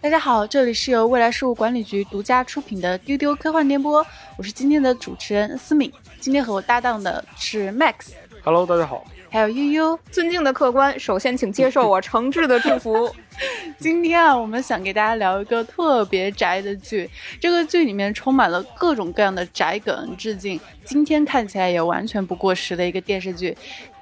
[0.00, 4.04] 大家好，这里是由未来事务管理局独家出品的丢丢科幻电波，
[4.36, 5.90] 我是今天的主持人思敏。
[6.20, 9.04] 今天和我搭档的是 Max，Hello，大家好。
[9.30, 9.98] 还有悠悠。
[10.10, 13.14] 尊敬的客官，首先请接受我诚挚的祝福。
[13.78, 17.08] 今天啊，我们想给大家聊一个特别宅的剧，
[17.40, 23.56] 这个剧里面充满了各种各样的宅梗致敬，今天看起来也完全不过时的一个电视剧。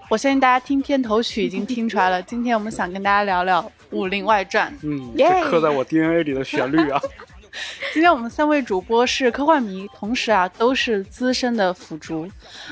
[0.08, 4.72] 我相信大家听片头曲已经听出来了，今天我们想跟大家聊聊《武林外传》。
[4.82, 7.00] 嗯， 耶这刻在我 DNA 里的旋律啊。
[7.92, 12.28] 今天我们三位主播是科幻迷，同时啊都是资深的腐竹。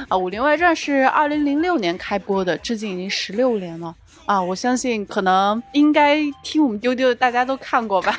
[0.09, 3.93] 啊，《武林外传》是二零零六年开播的，至今已经十六年了。
[4.25, 8.17] 啊，我相信可能应该听我们丢丢的大家都看过吧。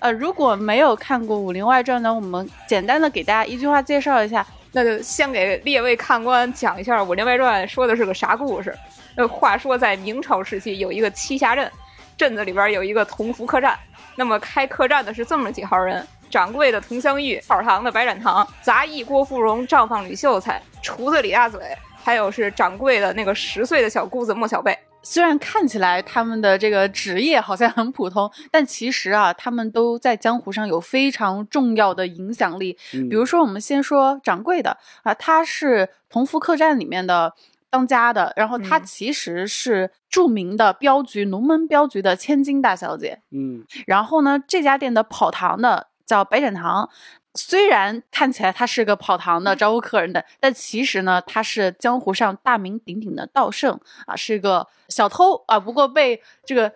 [0.00, 4.44] 呃，如果没有看过《武林外传》呢，我们简单的给大家一句话介绍一下。
[4.72, 8.76] 那就先给列位看官讲一下《武林外传》说的是个啥故事。
[9.14, 11.70] 呃话说，在明朝时期，有一个栖霞镇，
[12.16, 13.78] 镇子里边有一个同福客栈。
[14.16, 21.60] 那么开客栈的是这么几号人：掌柜的佟湘玉，二堂的白展堂，杂役郭芙蓉，账房吕秀才，厨子李大嘴，
[22.02, 24.78] 还有是掌柜的那个十岁的小姑子莫小贝。
[25.06, 32.78] 虽然看起来他们的这个职业好像很普通，但其实啊，他们都在江湖上有非常重要的影响力。
[32.94, 37.34] 嗯比如说，我们先说掌柜的啊，他是同福客栈里面的
[37.74, 43.20] 当家的，然后他嗯其实是著名的镖局龙门镖局的千金大小姐。
[43.32, 46.88] 嗯，然后呢，这家店的跑堂的叫白展堂。
[47.34, 55.58] 虽然看起来他是个跑堂的招呼客人的，但其实呢，他是江湖上大名鼎鼎的盗圣啊，是个小偷啊。
[55.58, 56.70] 不过被这个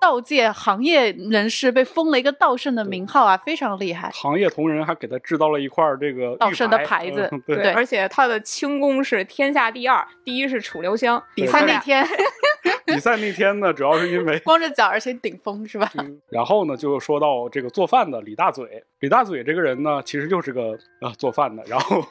[0.00, 4.10] 盗界行业人士被封了一个道圣的名号啊，非常厉害。
[4.10, 11.22] 行业同仁还给他制造了一块这个玉盗圣的牌牌子嗯 对对，而且他的轻功是天下第二，第一是楚留香。
[11.34, 12.06] 比赛那天
[12.84, 14.38] 比赛那天呢，主要是因为。
[14.44, 15.90] 光着脚而且顶风是吧？
[15.98, 18.84] 嗯然后呢，就说到这个做饭的李大嘴。
[19.00, 22.02] 李大嘴这个人呢，其实就是个啊做饭的，然后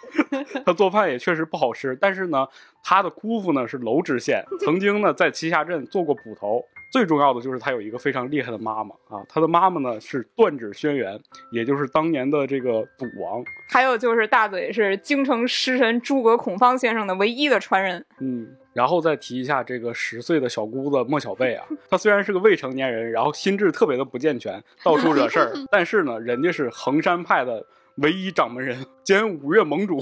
[0.65, 2.47] 他做饭也确实不好吃，但是呢，
[2.83, 6.63] 他的姑父呢是娄知县，曾经呢在栖霞镇做过捕头。
[6.93, 11.19] 最重要的就是他有一个非常厉害的妈妈啊，他的妈妈呢是断指轩辕，
[11.51, 13.43] 也就是当年的这个赌王。
[13.67, 18.05] 还有就是大嘴是京城诗神诸葛孔方先生的唯一的传人。
[18.19, 27.65] 嗯，然后再提一下这个十岁的小姑子莫小贝啊，她虽然是个未成年人，然后心智特别的不健全，到处惹事儿， 但是呢，人家是衡山派的
[27.95, 29.99] 唯一掌门人兼五岳盟主，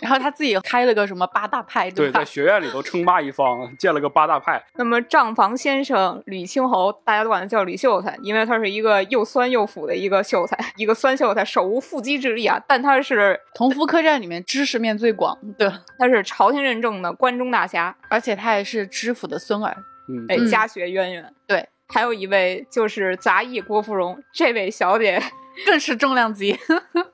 [0.00, 2.24] 然后他自己开了个什么八大派，对，吧在？
[2.24, 4.62] 学院里头称霸一方，建了个八大派。
[4.74, 19.76] 那么账房先生吕青侯，大家都管他叫吕秀才，因为他是一个又酸又腐的一个秀才，一个酸秀才，手无缚鸡之力啊，但他是同福客栈里面知识面最广的，他是朝廷认证的关中大侠，而且他也是知府的孙儿。
[20.08, 21.32] 嗯，哎，嗯家学渊源。
[21.46, 25.20] 对，还有一位就是杂役郭芙蓉，这位小姐，
[25.64, 26.58] 更是重量级。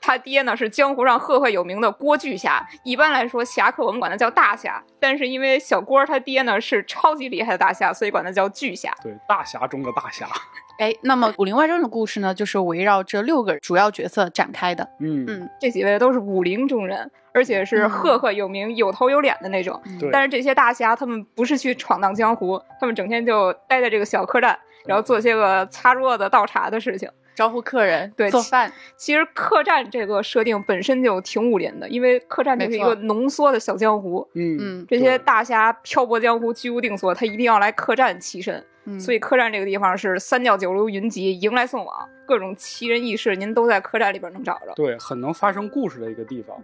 [0.00, 2.66] 她爹呢是江湖上赫赫有名的郭巨侠。
[2.84, 8.94] 一般来说，侠客我们管他叫大侠，但是因为小郭他爹呢是超级厉害的大侠，所以管他叫巨侠。
[9.02, 10.26] 对，大侠中的大侠。
[10.78, 14.86] 哎，那么《武林外传》的故事呢，就是围绕这六个主要角色展开的。
[15.00, 19.80] 嗯，嗯，这几位都是武林中人，而且是嗯赫赫有名、有头有脸的那种。
[19.98, 20.10] 对。
[20.12, 27.08] 但是这些大侠他们不是去闯荡江湖，他们整天就待在这个小客栈，然后做些个擦桌子、倒茶的事情。
[27.36, 28.72] 招呼客人，对做饭。
[28.96, 34.26] 其实客栈这个设定本身就挺武林的，因为客栈就是一个浓缩的小江湖。
[34.32, 38.64] 嗯嗯这些大侠漂泊江湖、居无定所，他一定要来客栈栖身。
[38.86, 44.72] 嗯，所以客栈这个地方是三教九流云集，迎来送往，各种奇人异事，您都在客栈里边能找着。
[44.74, 46.56] 对，很能发生故事的一个地方。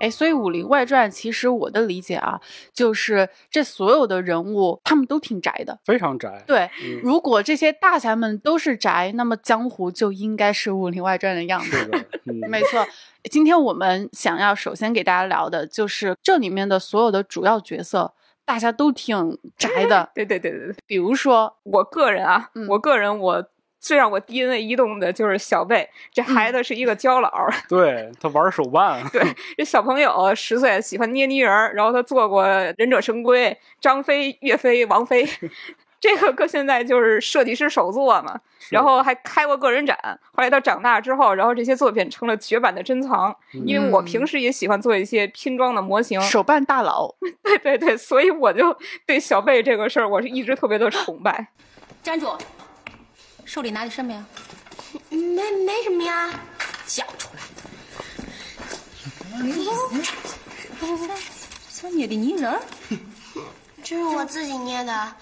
[0.00, 2.40] 哎，所以《武林外传》其实我的理解啊，
[2.72, 5.78] 就是这所有的人物他们都挺宅的。
[5.84, 6.42] 非常宅。
[6.46, 11.76] 对，嗯，如果这些大侠们都是宅，那么江湖就应该是《武林外传》的样子。
[11.76, 12.84] 是的，嗯， 没错，
[13.30, 18.14] 今天我们想要首先给大家聊的就是这里面的所有的主要角色，
[18.44, 20.10] 大家都挺宅的。
[20.16, 23.44] 对对对对对，比如说，我个人啊，嗯我个人我
[23.80, 27.50] 最让我 DNA 移动的就是小贝，这孩子是一个娇老儿。
[27.68, 29.22] 对他玩手办，对，
[29.56, 32.44] 这小朋友十岁喜欢捏泥人儿，然后他做过
[32.76, 33.50] 《忍者神龟》、
[33.80, 35.26] 张飞、岳飞、王菲，
[35.98, 38.38] 这个搁现在就是设计师手作嘛。
[38.68, 39.98] 然后还开过个人展，
[40.32, 43.34] 后来到长大之后，然后这些作品成了绝版的珍藏。
[43.64, 47.12] 因为我嗯平时也喜欢做一些拼装的模型，手办大佬，
[47.42, 48.76] 对对对，所以我就
[49.06, 51.48] 对小贝这个事儿，我是一直特别的崇拜。
[52.02, 52.28] 站住！
[53.50, 54.24] 手里拿的什么呀？
[55.10, 56.30] 没没什么呀，
[56.86, 57.42] 交出来！
[61.74, 62.62] 这捏的泥人儿，
[63.82, 65.16] 这是我自己捏的，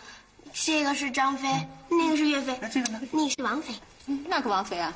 [0.53, 1.49] 这个是张飞，
[1.89, 3.01] 那个是岳飞，这个呢？
[3.13, 3.73] 那个是王菲。
[4.09, 4.93] 嗯那个王妃啊，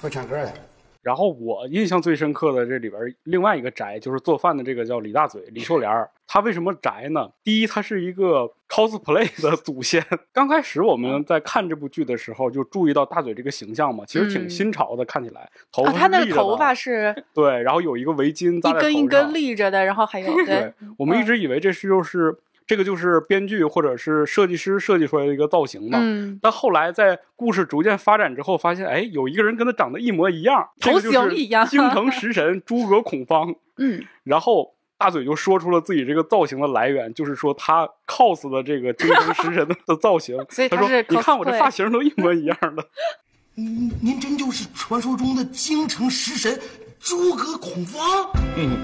[0.00, 0.54] 会唱歌的。
[1.02, 7.28] 然后我印象最深刻的这里边儿另外一个宅就是做饭的这个叫李大嘴李秀莲儿，他为什么宅呢？
[7.42, 10.04] 第一，他是一个 cosplay 的祖先。
[10.32, 14.50] 刚开始我们在看这部剧的时候就注意到大嘴这个形象嘛，其实挺嗯。
[14.50, 17.24] 新潮的，看起来头啊，发他那是立着的个头发是。
[17.34, 22.36] 对，然后有一个围巾在头上根一根立着的，然后还有对对，我们一直以为这是就是
[22.66, 25.98] 这个就是编剧或者是设计师设计出来的一个造型嘛。
[26.00, 33.54] 嗯，但后来在故事逐渐发展之后，发现哎，有一个人跟他长得一模一样，这个就头型一样是京城食神诸葛孔方。
[33.78, 40.36] 嗯，然后大嘴就说出了自己这个造型的来源，就是说他 cos 的这个京城食神的 的造型。
[40.36, 42.84] 他说所以他是：“你看我这发型都一模一样的。
[43.54, 46.58] 您您真就是传说中的京城食神
[47.00, 48.30] 诸葛孔方？
[48.56, 48.78] 嗯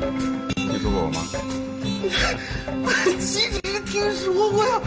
[0.57, 1.68] 你说过我吗？
[2.00, 2.91] 我
[3.21, 4.81] 岂止是听说过呀？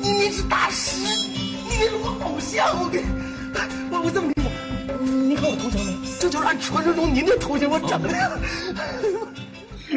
[0.00, 3.04] 你你是大师，你那是我偶像，我给
[3.90, 4.98] 我我这么跟你说，
[5.28, 5.92] 你看我头像没？
[6.18, 8.08] 这就是按传说中您的头像我整的。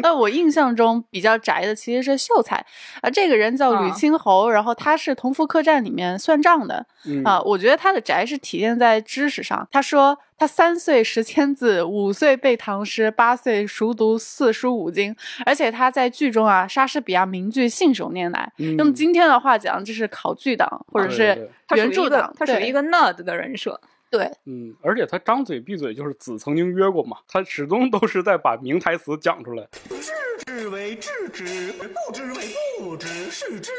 [0.02, 2.56] 那我印象中比较宅的其实是秀才
[3.00, 7.40] 啊，这个人叫吕啊青侯，然后他是同福客栈里面算账的嗯啊。
[7.42, 9.66] 我觉得他的宅是体现在知识上。
[9.70, 15.14] 他说他三岁识千字，五岁背唐诗，八岁熟读四书五经，
[15.46, 18.52] 而且他在剧中啊，莎士比亚名句信手拈来。
[18.58, 23.80] 嗯用今天的话讲，这是考据党或者是原著党，对他属于一个 nerd 的人设。
[24.12, 24.30] 对。
[24.44, 29.66] 嗯，而且他张嘴闭嘴就是子曾经约过嘛，他始终都是在把名台词讲出来。
[29.88, 30.12] 知
[30.44, 33.72] 之为知之，不知为不知，是知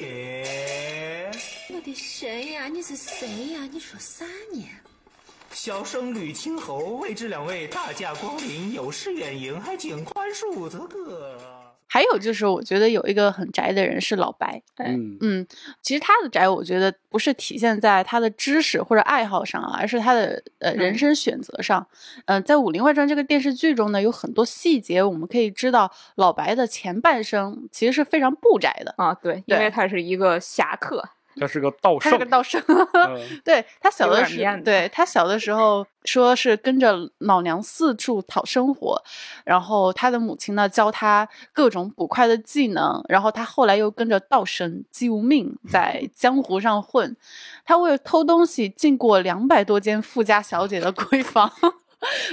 [0.00, 1.30] 也。
[1.68, 4.66] 我的神呀、你是谁呀、你说啥呢？
[5.52, 11.59] 小生吕青侯，未知两位大驾光临，有失远迎，还请宽恕则个。
[11.92, 15.46] 还有就是，我觉得有一个很宅的人是老白，嗯，嗯，
[15.82, 21.84] 其实他的宅，我觉得不是体现在他的知识或者爱好上啊，而是他的呃人嗯生选择上。
[22.26, 28.94] 嗯、在《武林外传》这个电视剧中呢，有很多细节，我们可以知道老白的前半生其实是非常不宅的。
[28.96, 31.02] 啊，对，因为他是一个侠客，
[31.36, 39.00] 他是个道圣他是个，道圣，嗯 对他小的时候对他小的时候说是跟着老娘四处讨生活，
[39.44, 47.16] 然后他的母亲呢教他各种捕快的技能，然后他后来又跟着道神姬无命 在江湖上混，
[47.64, 51.52] 他为了偷东西进过两百多间富家小姐的闺房。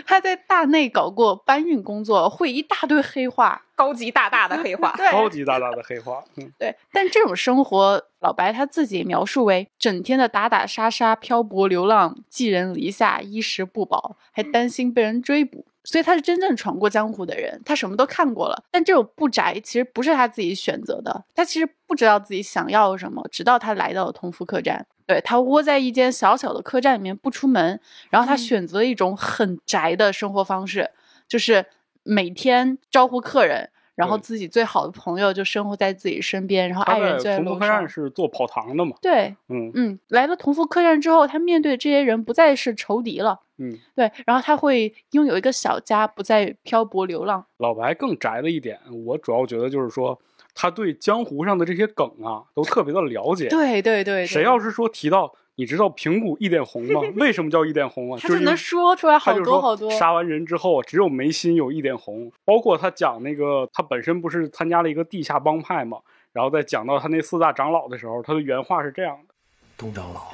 [0.05, 3.63] 他在大内搞过搬运工作，会一大堆黑话。
[3.75, 4.93] 高级大大的黑话。
[4.97, 6.23] 对高级大大的黑话。
[6.37, 15.65] 嗯对，但这种生活，老白他自己描述为整天的打打杀杀、漂泊流浪、寄人篱下、衣食不保，还担心被人追捕。
[15.87, 18.61] 所以他是真正闯过江湖的人，他什么都看过了。
[18.69, 24.85] 但这种不宅其实不是他自己选择的，他其实不知道自己想要什么，直到他来到了同福客栈。
[25.05, 27.79] 对他窝在一间小小的客栈里面不出门，
[28.09, 30.91] 然后他选择一种很宅的生活方式，
[31.25, 31.65] 就是
[32.03, 37.89] 每天招呼客人，然后自己最好的朋友就生活在自己身边，然后爱人同福客栈。
[37.89, 38.95] 是做跑堂的嘛？
[39.01, 47.43] 对，嗯嗯，来了同福客栈之后，他面对的这些人不再是仇敌了，嗯，对，然后他会拥有一个小家，不再漂泊流浪。
[47.57, 50.19] 老白更宅的一点，我主要觉得就是说，
[50.53, 53.47] 他对江湖上的这些梗啊，都特别的了解。
[53.47, 57.01] 对对对，谁要是说提到，你知道平谷一点红吗？
[57.17, 58.19] 为什么叫一点红啊？
[58.21, 59.89] 他就是能说出来好多好多。
[59.89, 62.31] 杀完人之后，只有眉心有一点红。
[62.45, 65.97] 包括他讲那个，他本身不是参加了一个地下帮派嘛，
[66.31, 69.33] 然后在讲到他那四大长老的时候，他的原话是这样的：
[69.75, 70.27] 东长老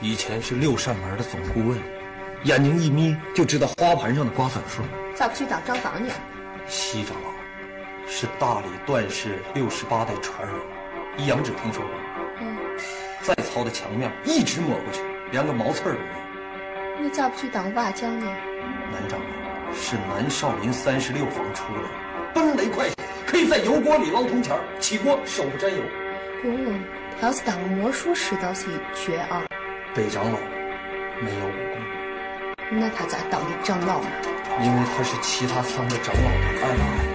[0.00, 1.78] 以前是六扇门的总顾问，
[2.44, 4.82] 眼睛一眯就知道花盘上的瓜子数。
[5.14, 6.10] 咋不去打张榜呢？
[6.66, 7.28] 西长老
[8.06, 10.56] 是大理段氏六十八代传人，
[11.18, 11.90] 一阳指听说过。
[13.22, 15.00] 嗯，再糙的墙面一直抹过去，
[15.30, 17.02] 连个毛刺儿都没有。
[17.02, 18.26] 你咋不去当瓦匠呢？
[18.90, 21.82] 南长老是南少林三十六房出来，
[22.34, 22.94] 奔雷快手，
[23.26, 25.78] 可以在油锅里捞铜钱儿，起锅手不沾油。
[26.44, 26.80] 哦，
[27.20, 29.42] 他要是当魔术师倒是绝啊。
[29.94, 30.38] 北长老
[31.20, 34.08] 没有武功，那他咋当的长老呢？
[34.60, 37.11] 因为他是其他三个长老的二老。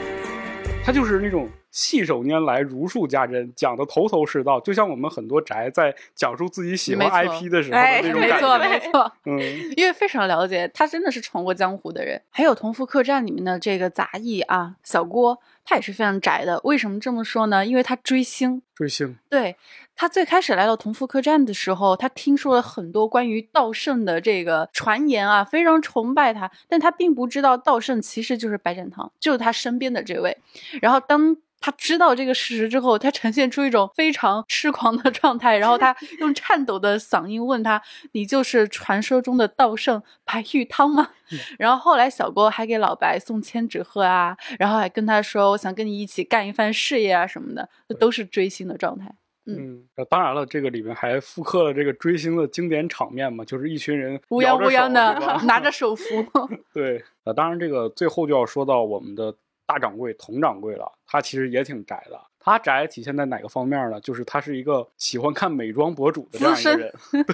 [0.87, 8.57] 他就是那种信手拈来、如数家珍，讲的头头是道，就像我们很多宅在讲述自己喜欢 IP 的时候的哎那种感没错。
[8.57, 9.37] 没错，嗯，
[9.75, 12.21] 因为非常了解，他真的是闯过江湖的人。
[12.29, 16.57] 还有同福客栈里面的这个杂役啊，小郭，他也是非常宅的。
[16.63, 17.65] 为什么这么说呢？
[17.65, 18.61] 因为他追星。
[18.73, 19.57] 追星，对
[19.97, 30.37] 他最开始来到同福客栈的时候，他听说了很多关于道圣的这个传言啊，非常崇拜他，但他并不知道道圣其实就是白展堂，就是他身边的这位。
[30.81, 37.81] 然后当他知道这个事实之后，他呈现出一种非常痴狂的状态，然后他用颤抖的嗓音问他
[38.13, 41.09] ：“你就是传说中的道圣白玉汤吗？”
[41.57, 49.11] 然后后来小郭还给老白送千纸鹤啊，然后还跟他说：“我想跟你一起干一番事业啊什么的。”这都是追星的状态。
[49.47, 56.03] 嗯，当然了，这个里面还复刻了这个追星的经典场面嘛，就是一群人乌泱乌泱的 拿着手扶。
[56.73, 59.33] 对，呃，当然这个最后就要说到我们的
[59.65, 62.19] 大掌柜佟掌柜了，他其实也挺宅的。
[62.39, 63.99] 他宅体现在哪个方面呢？
[63.99, 66.93] 就是他是一个喜欢看美妆博主的这样一个人。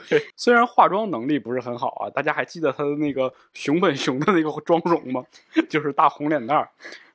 [0.10, 5.24] 对，虽然化妆能力不是很好啊，大家还记得他的那个熊本熊的那个妆容吗？
[5.70, 6.68] 就是大红脸蛋儿。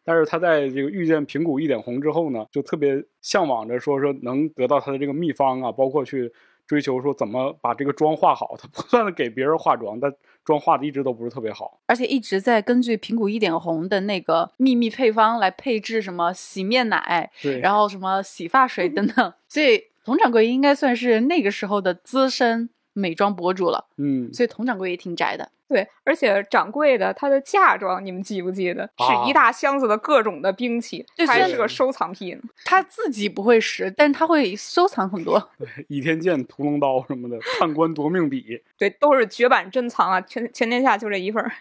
[0.08, 6.32] 但是他在这个遇见平谷一点红之后呢，就特别向往着说说能得到他的这个秘方啊，包括去
[6.66, 8.56] 追求说怎么把这个妆化好。
[8.58, 10.10] 他不断的给别人化妆，但
[10.46, 19.34] 妆化的一直都不是特别好，而且一直在根据平谷一点红的那个秘密配方来配置什么洗面奶，对，然后什么洗发水等等。
[19.46, 23.86] 所以佟掌柜应该算是那个时候的资深美妆博主了。
[23.96, 25.50] 嗯，所以佟掌柜也挺宅的。
[25.68, 28.88] 对，而且掌柜的他的嫁妆，你们记不记得？
[28.98, 32.40] 是一大箱子的各种的兵器，这还是个收藏癖呢。
[32.64, 35.50] 他自己不会使，但他会收藏很多。
[35.58, 40.18] 对，倚天剑、屠龙刀什么的，判官夺命笔，对，都是绝版珍藏啊！
[40.22, 41.52] 全全天下就这一份儿。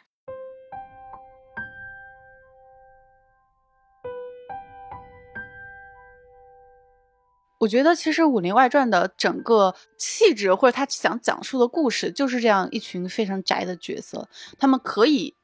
[7.59, 14.29] 我觉得其实《武林外传》的整个气质，或者他想讲述的故事，就是这样一群非常宅的角色。
[14.59, 15.35] 他们可以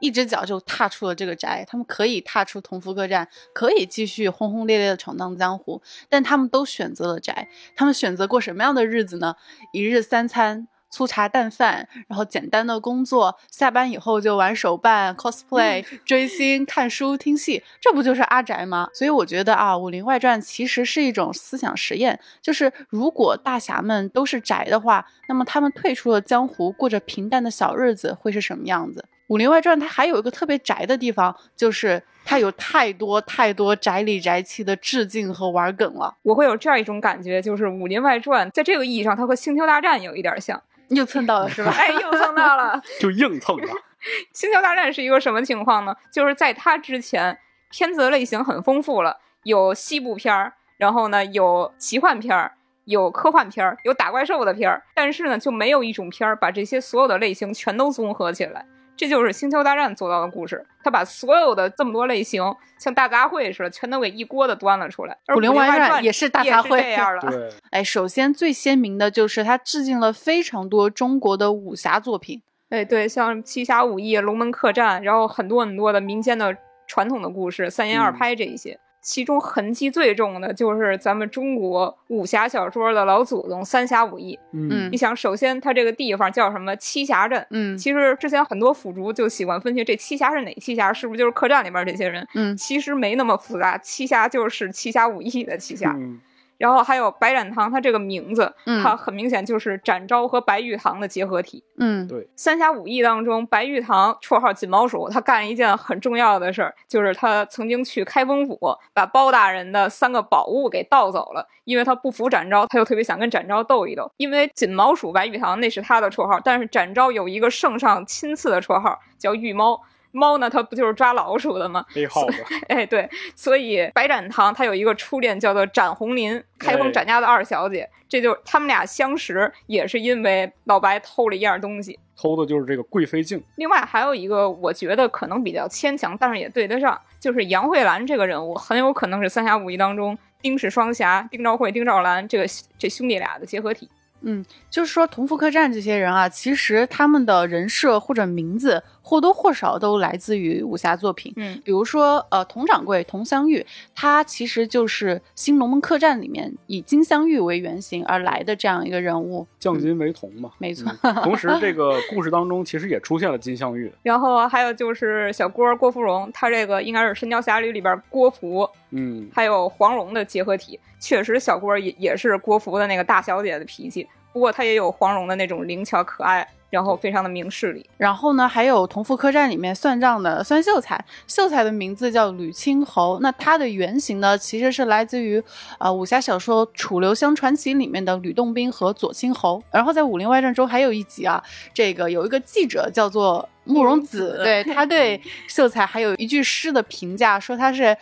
[0.00, 7.48] 一只脚就踏出了这个宅，他们可以踏出同福客栈，可以继续轰轰烈烈的闯荡江湖，但他们都选择了宅。
[7.76, 9.36] 他们选择过什么样的日子呢？
[9.72, 10.66] 一日三餐。
[10.90, 18.88] 粗茶淡饭，然后简单的工作，下班以后就玩手办、cosplay、追星、看书、听戏，这不就是阿宅吗？
[18.92, 29.00] 所以我觉得啊，《武林外传》其实是一种思想实验，就是如果大侠们都是宅的话，那么他们退出了江湖，过着平淡的小日子会是什么样子？
[29.32, 36.12] 《武林外传》它还有一个特别宅的地方，就是它有太多太多宅里宅气的致敬和玩梗了。
[36.22, 40.60] 我会有这样一种感觉，就是《武林外传》在这个意义上，它和《星球大战》有一点像。
[40.96, 41.72] 又蹭到了是吧？
[41.76, 43.68] 哎，又蹭到了， 就硬蹭了。
[44.32, 45.94] 星球大战是一个什么情况呢？
[46.12, 47.38] 就是在它之前，
[47.70, 52.52] 片子类型很丰富了，有西部片儿，然后呢有奇幻片儿，
[52.86, 58.64] 有科幻片儿，有打怪兽的片儿，但是呢就没有一种片儿把这些所有的类型全都综合起来。
[59.00, 65.16] 这就是《星球大战》做到的故事，他把所有的这么多类型，像大杂烩似的，全都给一锅的端了出来。
[65.34, 67.22] 《武林外传》也是大杂烩这样了。
[67.30, 72.42] 对，哎，首先最鲜明的就是他致敬了非常多中国的武侠作品。
[72.68, 76.54] 哎，对，像《七侠五义》《龙门客栈》，然后很多很多的民间的
[76.86, 78.78] 传统的故事，三言二拍这一些。
[79.00, 84.38] 其中痕迹最重的就是咱们中国武侠小说的老祖宗三侠五义。
[84.52, 87.46] 嗯，你想，首先它这个地方叫什么栖霞镇？
[87.50, 92.26] 嗯，其实之前很多腐竹就喜欢分析这栖霞是哪栖霞，是不是就是客栈里边这些人？
[92.34, 95.94] 嗯，其实没那么复杂，栖霞就是七侠五义的栖霞。
[95.96, 96.20] 嗯
[96.60, 101.64] 然后还有白展堂，他这个名字，嗯它很明显就是展昭和白玉堂的结合体。
[101.78, 108.58] 嗯，对，三侠五义当中，白玉堂绰号锦毛鼠，他干了一件很重要的事儿，就是他曾经去开封府
[108.92, 114.12] 把包大人的三个宝物给盗走了，因为他不服展昭，他又特别想跟展昭斗一斗。
[114.18, 119.80] 因为锦毛鼠白玉堂那是他的绰号，但是展昭有一个圣上亲赐的绰号叫玉猫。
[120.12, 121.84] 猫呢，它不就是抓老鼠的吗？
[121.88, 122.44] 黑耗子。
[122.68, 133.42] 哎，对，所以白展堂他有一个初恋叫做展红林，开封展家的二小姐，这就他们俩相识也是因为老白偷了一样东西，偷的就是这个贵妃镜。
[133.56, 142.44] 另外还有一个，我觉得可能比较牵强，但是也对得上，就是杨慧兰这个人物，很有可能是三侠五义当中丁氏双侠丁兆慧、丁兆兰这个
[142.78, 143.88] 这兄弟俩的结合体。
[144.22, 151.32] 嗯，就是说同福客栈这些人啊，其实他们的人设或者名字或多或少都来自于武侠作品。
[151.34, 159.44] 嗯，比如说呃，佟掌柜佟湘玉，他其实就是《新龙门客栈》里面以金镶玉为原型而来的这样一个人物。
[159.58, 160.88] 降金为铜嘛，没错。
[161.24, 163.92] 同时，这个故事当中其实也出现了金镶玉。
[164.04, 170.78] 然后还有就是小郭郭芙蓉，他这个应该是《神雕侠侣》里边郭芙，嗯，还有黄蓉的结合体。
[171.00, 174.06] 确实，小郭也也是郭芙的那个大小姐的脾气。
[174.32, 177.84] 不过她也有黄蓉的那种灵巧可爱，然后非常的明事理。
[177.98, 183.18] 然后呢，还有同福客栈里面算账的算秀才，秀才的名字叫吕青侯。
[183.20, 185.42] 那他的原型呢，其实是来自于
[185.78, 189.62] 呃武侠小说《楚留香传奇》里面的吕洞宾和左青侯。
[189.70, 191.42] 然后在《武林外传》中还有一集啊，
[191.74, 197.96] 这个有一个记者叫做慕容子，对他对 秀才还有一句诗的评价，说他是。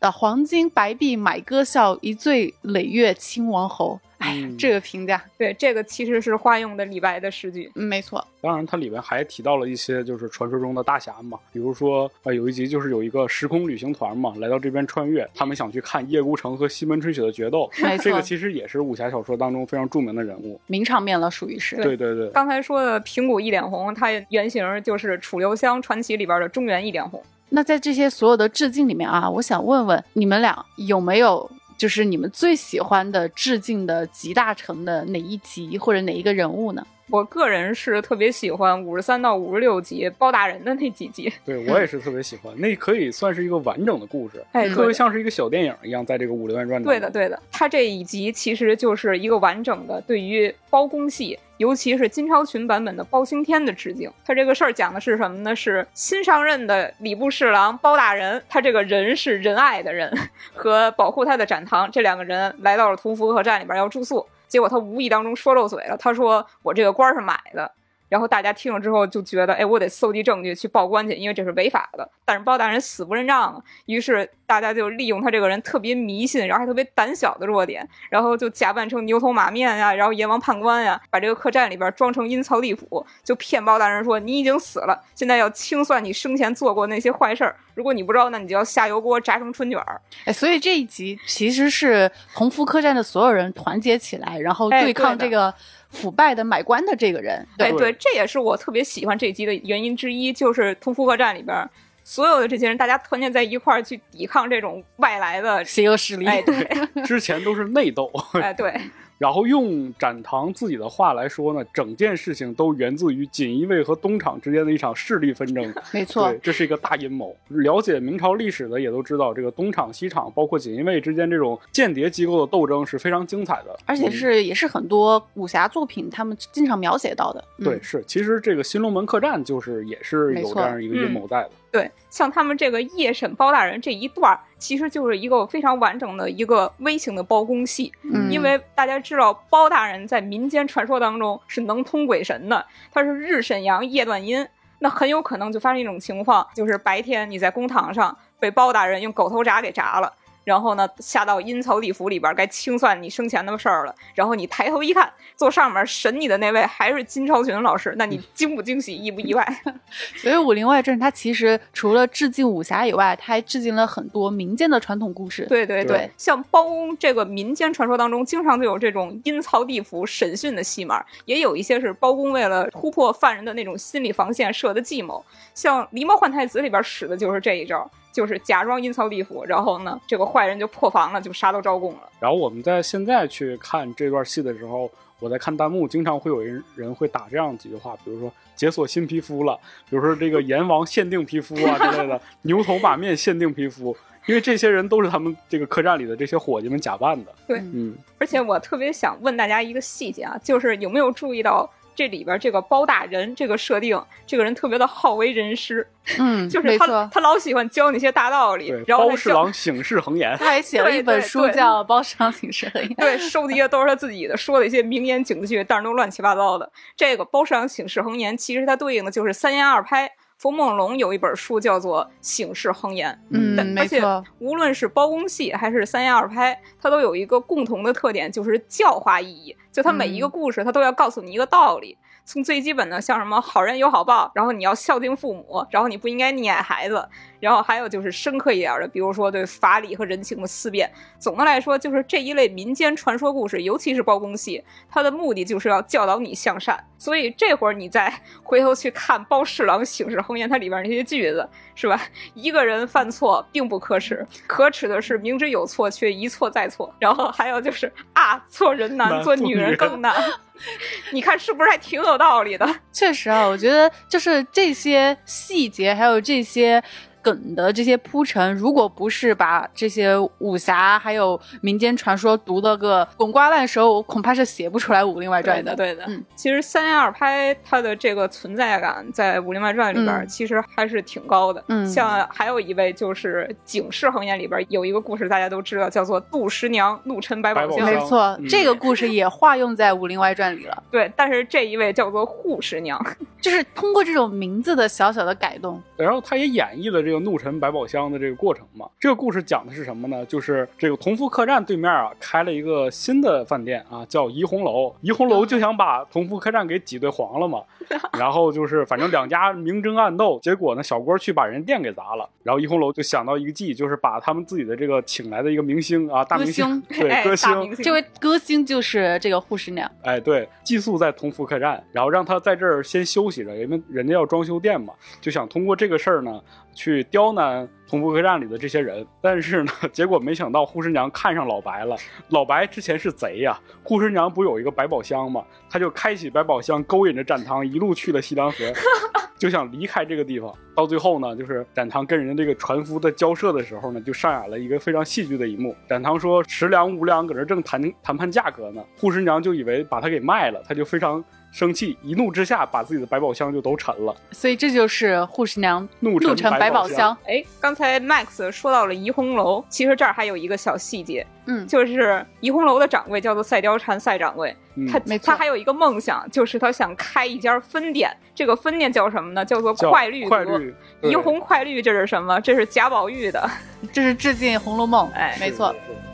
[0.00, 3.98] 呃黄金白璧买歌笑，一醉累月亲王侯。
[4.24, 7.70] 哎呀，嗯这个评价，对，这个其实是化用的李白的诗句。
[7.74, 20.58] 嗯没错，当然，它里面还提到了一些就是传说中的大侠嘛，比如说呃有一集就是有一个时空旅行团嘛，来到这边穿越，他们想去看叶孤城和西门吹雪的决斗， 没错这个其实也是武侠小说当中非常著名的人物。
[20.66, 21.76] 名场面了，属于是。
[21.76, 27.22] 对对对，刚才说的平谷一点红，它原型就是《楚留香传奇》里边的中原一点红。
[27.50, 36.86] 那在这些所有的致敬里面啊，我想问问你们俩有没有就是你们最喜欢的致敬的集大成的哪一集或者哪一个人物呢？
[37.10, 41.30] 我个人是特别喜欢五十三到五十六集包大人的那几集。
[41.44, 46.80] 对我也是特别喜欢，那可以算是一个完整的故事，哎特别像是一个小电影一样，在这个《武林外传》。
[46.84, 54.10] 对的，对的，它这一集其实就是一个完整的对于包公戏，尤其是金超群版本的包青天的致敬。
[54.24, 55.54] 他这个事儿讲的是什么呢？
[55.54, 60.12] 是新上任的礼部侍郎包大人，他这个人是仁爱的人，
[60.54, 67.70] 和保护他的展堂这两个人来到了屠夫客栈里边要住宿，结果他无意当中说漏嘴了，他说我这个官是买的。
[68.14, 72.08] 然后大家听了之后就觉得，哎，我得搜集证据去报官去，因为这是违法的。
[72.24, 87.56] 但是包大人死不认账啊，于是大家就利用他这个人特别迷信，然后还特别胆小的弱点，然后就假扮成牛头马面呀，然后阎王判官呀，把这个客栈里边装成阴曹地府，就骗包大人说你已经死了，现在要清算你生前做过那些坏事儿。
[87.74, 90.00] 如果你不知道，那你就要下油锅炸成春卷儿。
[90.24, 95.52] 哎，所以这一集其实是同福客栈的所有人团结起来，然后哎对抗这个
[95.94, 97.36] 腐败的买官的这个人。
[97.58, 101.56] 哎，对对，这也是我特别喜欢这一集的原因之一，就是通夫客栈里边
[102.02, 105.64] 所有的这些人，大家团结在一块儿去抵抗这种外来的。
[105.64, 108.78] 邪恶势力，哎，对，之前都是内斗， 哎，对，
[109.18, 115.72] 然后用展堂自己的话来说呢，整件事情都源自于锦衣卫和东厂之间的一场势力纷争。
[115.92, 117.34] 没错对，，这是一个大阴谋。
[117.48, 127.44] 了解明朝历史的也都知道，这个东厂、西厂，包括锦衣卫之间这种间谍机构的斗争是非常精彩的，而且嗯是也是很多武侠作品他们经常描写到的。
[127.58, 131.50] 嗯对，是，其实这个新龙门客栈就是也是有这样一个阴谋在的。
[131.74, 137.92] 对，像他们这个夜审包大人这一段儿，其实就是一个非常完整的一个微型的包公戏。
[138.04, 144.46] 嗯，因为大家知道，包大人在民间传说当中是能通鬼神的，他是日审阳，夜断阴。
[144.78, 150.12] 那很有可能就发生一种情况，就是白天你在公堂上被包大人用狗头铡给铡了。
[150.44, 153.94] 然后呢，下到阴曹地府里边，该清算你生前的事儿了。
[154.14, 159.44] 然后你抬头一看，坐上面审你的那位还是金超群老师，那你惊不惊喜，意不意外？
[160.16, 165.46] 所以《武林外传》它其实除了致敬武侠以外，它还致敬了很多民间的传统故事。
[165.46, 175.24] 对对对像包公这个民间传说当中，经常就有这种阴曹地府审讯的戏码，也有一些是包公为了突破犯人的那种心理防线设的计谋。
[175.54, 182.08] 像《狸猫换太子》里边使的就是这一招，就是假装阴曹地府，然后呢，这个坏人就破防了，就杀到招供了。
[182.20, 189.58] 然后我们在现在去看这段戏的时候，我在看弹幕，经常会有人人会打这样几句话，比如说解锁新皮肤了，
[189.90, 193.96] 比如说这个阎王限定皮肤啊之类的，牛头马面限定皮肤，
[194.26, 197.34] 因为这些人都是他们这个客栈里的这些伙计们假扮的。
[197.48, 201.68] 对嗯，而且我特别想问大家一个细节啊，就是有没有注意到？
[201.94, 205.86] 这里边这个包大人这个设定，这个人特别的好为人师，
[206.18, 207.08] 嗯，就是他。
[207.12, 210.36] 他老喜欢教那些大道理对，，然后包侍郎醒世恒言。
[210.38, 212.90] 他还写了一本书叫《包侍郎醒世恒言》。
[213.00, 216.70] 对，收集的都是他自己的，说的一些名言警句，但是都乱七八糟的。
[216.96, 220.10] 这个包上醒世恒言，其实它对应的就是三言二拍。
[220.38, 224.02] 冯梦龙有一本书叫做《醒世恒言》，嗯，而且。
[224.38, 229.56] 无论是包公戏还是三言二拍，它都有一个共同的特点，就是教化意义。
[229.72, 231.96] 就它每一个嗯故事，它都要告诉你一个道理。
[232.26, 237.06] 从最基本的，像什么好人有好报，然后你要孝敬父母，然后你不应该溺爱孩子，
[237.44, 240.90] 然后还有就是深刻一点的，比如说对法理和人情的思辨。
[241.18, 246.82] 总的来说，就是这一类民间传说故事，尤其是包公戏，它的目的就是要教导你向善。
[246.96, 248.10] 所以这会儿你再
[248.42, 252.00] 回头去看《包侍郎醒世恒言》，它里边那些句子，是吧？
[252.32, 256.90] 一个人犯错并不可耻，可耻的是明知有错却一错再错。
[256.98, 260.14] 然后还有就是啊，做人难，做女人更难。
[261.12, 262.66] 你看是不是还挺有道理的？
[262.92, 266.82] 确实啊，我觉得就是这些细节，还有这些
[267.24, 276.04] 梗的这些铺陈，如果不是把这些武侠还有民间传说读了个滚瓜烂熟，我恐怕是写不出来《武林外传》对的，对的。
[276.06, 281.64] 嗯，其实三言二拍它的这个存在感在《武林外传》里边、嗯其实还是挺高的。
[281.68, 287.86] 嗯像还有一位就是《警世恒言》里边有一个故事，大家都知道，叫做杜十娘怒沉百宝箱。
[287.86, 290.82] 没错，嗯这个故事也化用在《武林外传》里了。
[290.90, 293.00] 对，但是这一位叫做护十娘。
[293.40, 298.86] 就是通过这种名字的小小的改动，然后他也演绎了这个怒沉百宝箱的这个过程嘛。
[299.00, 300.24] 这个故事讲的是什么呢？
[300.26, 304.94] 就是这个同福客栈对面啊开了一个新的饭店啊，叫怡红楼。
[305.00, 307.62] 怡红楼就想把同福客栈给挤兑黄了嘛，
[308.18, 317.36] 然后就是反正两家明争暗斗，结果呢小郭去把人店给砸了，然后怡红楼就想到一个计，就是把他们自己的这个请来的一个明星啊大明星歌对歌。
[317.36, 319.90] 星这位歌星就是这个护士娘。
[320.02, 326.40] 哎，对，寄宿在同福客栈，然后让他在这儿先休息着，因为人家要装修店嘛，就想通过这个事儿呢，
[326.74, 329.06] 去刁难同福客栈里的这些人。
[329.20, 331.96] 但是呢， 结果没想到护士娘看上老白了，
[332.30, 338.58] 老白之前是贼呀，护士娘不有一个百宝箱吗，他就开启百宝箱，勾引着展堂一路去了西凉河，
[339.38, 340.52] 就想离开这个地方。
[340.74, 345.74] 到最后呢，就是展堂跟人家这个船夫在交涉的时候呢，就上演了一个非常戏剧的一幕。
[345.88, 351.22] 展堂说十两五两，搁这正谈谈判价格呢，护士娘就以为把他给卖了，他就非常
[351.54, 354.12] 生气，一怒之下把自己的百宝箱就都沉了。
[354.32, 357.16] 所以这就是护士娘怒沉怒沉百百宝箱。
[357.28, 368.10] 哎，刚才 Max 说到了怡红楼，其实这儿还有一个小细节，嗯，就是怡红楼的掌柜叫做赛貂蝉赛掌柜，嗯他没错他还有一个梦想，就是他想开一家分店。
[368.34, 369.44] 这个分店叫什么呢？
[369.44, 370.30] 叫做快绿阁。
[370.30, 372.40] 快绿，怡红快绿，这是什么？
[372.40, 373.48] 这是贾宝玉的。
[373.92, 375.08] 这是致敬《红楼梦》。
[375.12, 375.72] 哎没错。
[375.72, 375.92] 是是是《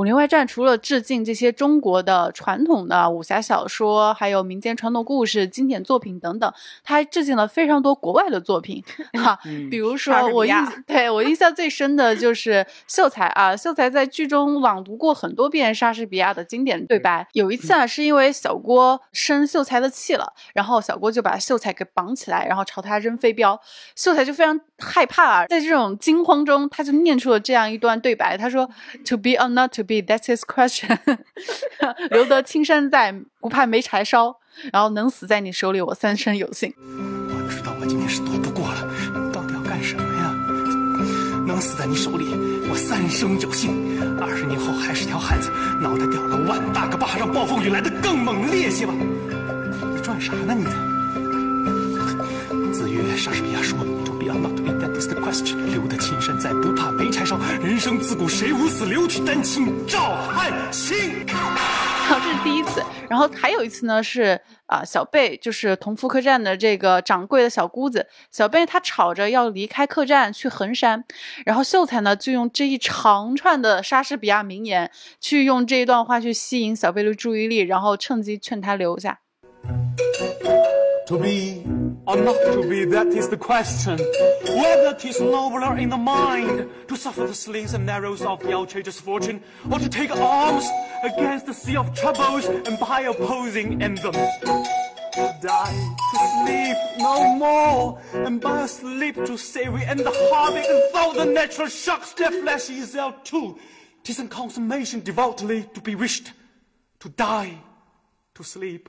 [0.00, 6.50] 武林外传》除了致敬这些中国的传统的武侠小说，还有民间传统故事、经典作品等等，
[6.82, 8.82] 它还致敬了非常多国外的作品
[9.22, 10.54] 哈、嗯比如说我印
[10.86, 17.28] 对我印象最深的就是秀才啊，秀才在剧中朗读过很多遍莎士比亚的经典对白。
[17.34, 23.60] 有一次啊，是因为小郭生秀才的气了，然后小郭就把秀才给绑起来，然后朝他扔飞镖。
[23.94, 28.66] 秀才就非常害怕啊，在这种惊慌中，他就念出了这样一段对白，他说
[29.06, 30.98] ：“To be or not to be, that's his question。
[32.10, 34.36] 留得青山在，不怕没柴烧。
[34.72, 36.74] 然后能死在你手里，我三生有幸。
[36.76, 40.34] 我知道我今天是躲不过了，到底要干什么呀？
[41.46, 42.26] 能死在你手里，
[42.70, 43.70] 我三生有幸。
[44.20, 45.50] 二十年后还是条汉子，
[45.80, 48.92] 脑袋掉了万大个疤，让暴风雨来得更猛烈些吧。
[48.92, 50.64] 你转啥呢你？
[52.72, 53.78] 子曰：莎士比亚说
[54.30, 57.36] ：“To be not to be, that is the question。”留得青山在，不怕没柴烧。
[57.62, 61.26] 人生自古谁无死，留取丹青照汗青。
[61.28, 62.82] 好，这是第一次。
[63.08, 71.04] 然后还有一次呢，是啊、小贝就是同福客栈的这个掌柜的小姑子，小贝她吵着要离开客栈去衡山，
[71.44, 74.90] 然后秀才呢就用这一长串的莎士比亚名言，
[75.20, 79.18] 去用这一段话去吸引小贝的注意力，然后趁机劝他留下。
[81.08, 81.64] To be
[82.06, 83.98] or not to be, that is the question.
[83.98, 89.00] Whether 'tis nobler in the mind to suffer the slings and arrows of the outrageous
[89.00, 90.64] fortune, or to take arms
[91.02, 93.78] against the sea of troubles and by opposing.
[93.80, 100.70] To die, to sleep no more, and by a sleep to savor and the harvest
[100.70, 103.58] and though the natural shocks their flesh is out too.
[104.04, 106.32] 'Tis a consummation devoutly to be wished.
[107.00, 107.58] To die,
[108.34, 108.88] to sleep,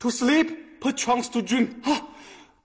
[0.00, 1.80] to sleep, perchance to dream.
[1.86, 2.02] Ah,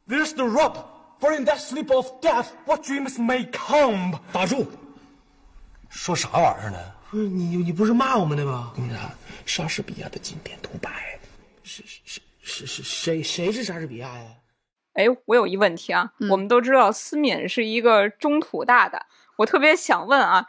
[0.09, 0.77] there's the rope,
[1.19, 4.17] For in that sleep of death, what dreams may come.
[4.31, 4.65] 打住！
[5.89, 6.79] 说啥玩意儿呢？
[7.11, 8.71] 不是你，你不是骂我们的吧？
[8.77, 9.11] 你看
[9.45, 11.19] 莎士比亚的经典独白，
[11.63, 14.25] 是是是是谁谁是莎士比亚呀？
[14.93, 20.41] 哎，我有一问题啊，嗯我们都知道思敏是一个中土大的，我特别想问啊，《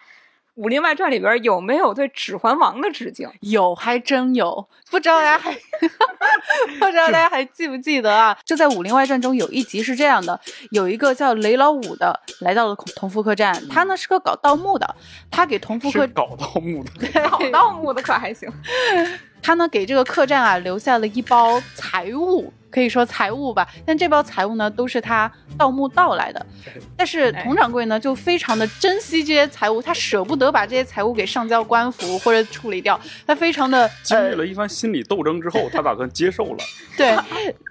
[0.56, 3.30] 武林外传》里边有没有对《指环王》的致敬？
[3.40, 5.52] 有，还真有，不知道大家还
[6.78, 8.36] 不知道大家还记不记得啊？
[8.44, 10.38] 就在《武林外传》中有一集是这样的，
[10.70, 14.94] 有一个叫雷老五的来到了同福客栈，他呢是个搞盗墓的，
[15.30, 18.50] 他给同福客是搞盗墓的，搞盗墓的可还行？
[19.42, 26.46] 他呢给这个客栈啊留下了一包财物，可以说财物吧，但这包财物呢都是他盗墓盗来的。
[26.96, 36.58] 但是佟掌柜呢就非常的珍惜这些财物，他舍不得把这些财物给上交官府或者处理掉，他非常的经历了一番心理斗争之后， 他打算接受了。
[36.96, 37.16] 对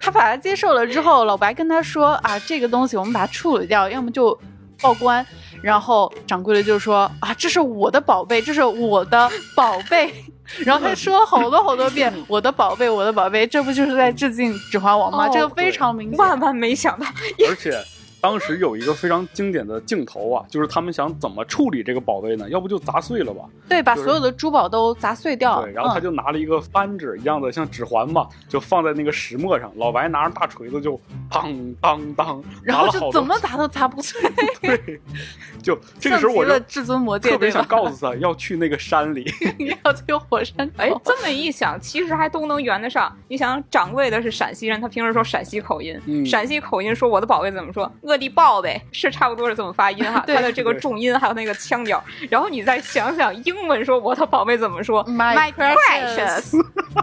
[0.02, 4.38] 他把它接受了之后，老白跟他说啊，这个东西我们把它处理掉，要么就
[4.82, 5.26] 报官。
[5.62, 10.14] 然后掌柜的就说啊，这是我的宝贝，这是我的宝贝。
[10.66, 15.28] 然后他说了好多好多遍，我的宝贝，我的宝贝，这不就是在致敬《指环王》吗？
[15.28, 16.18] 哦这个非常明显。
[16.18, 17.06] 万万没想到，
[17.48, 17.72] 而且
[18.22, 22.50] 当时有一个非常经典的镜头啊，就是他们想怎么处理这个宝贝呢？
[22.50, 23.44] 要不就砸碎了吧？
[23.68, 25.62] 对，把所有的珠宝都砸碎掉。
[25.64, 29.72] 对，然后他嗯就拿了一个扳指一样的，像指环嘛，就放在那个石磨上。
[29.76, 34.20] 老白拿着大锤子就当当当，然后就怎么砸都砸不碎。
[34.62, 35.00] 对，
[35.62, 39.26] 就这个时候我就像极了至尊魔戒，特别想告诉他要去那个山里。
[39.84, 40.70] 要去火山。
[40.78, 43.16] 哎，这么一想，其实还都能圆得上。
[43.28, 47.90] 你想，掌柜的是陕西人，他平时说陕西口音，嗯陕西口音说我的宝贝怎么说？
[48.10, 52.04] 我的宝贝是差不多是这么发音哈， 对他的这个重音还有那个腔调。
[52.30, 56.60] 然后你再想想英文说我的宝贝怎么说 My precious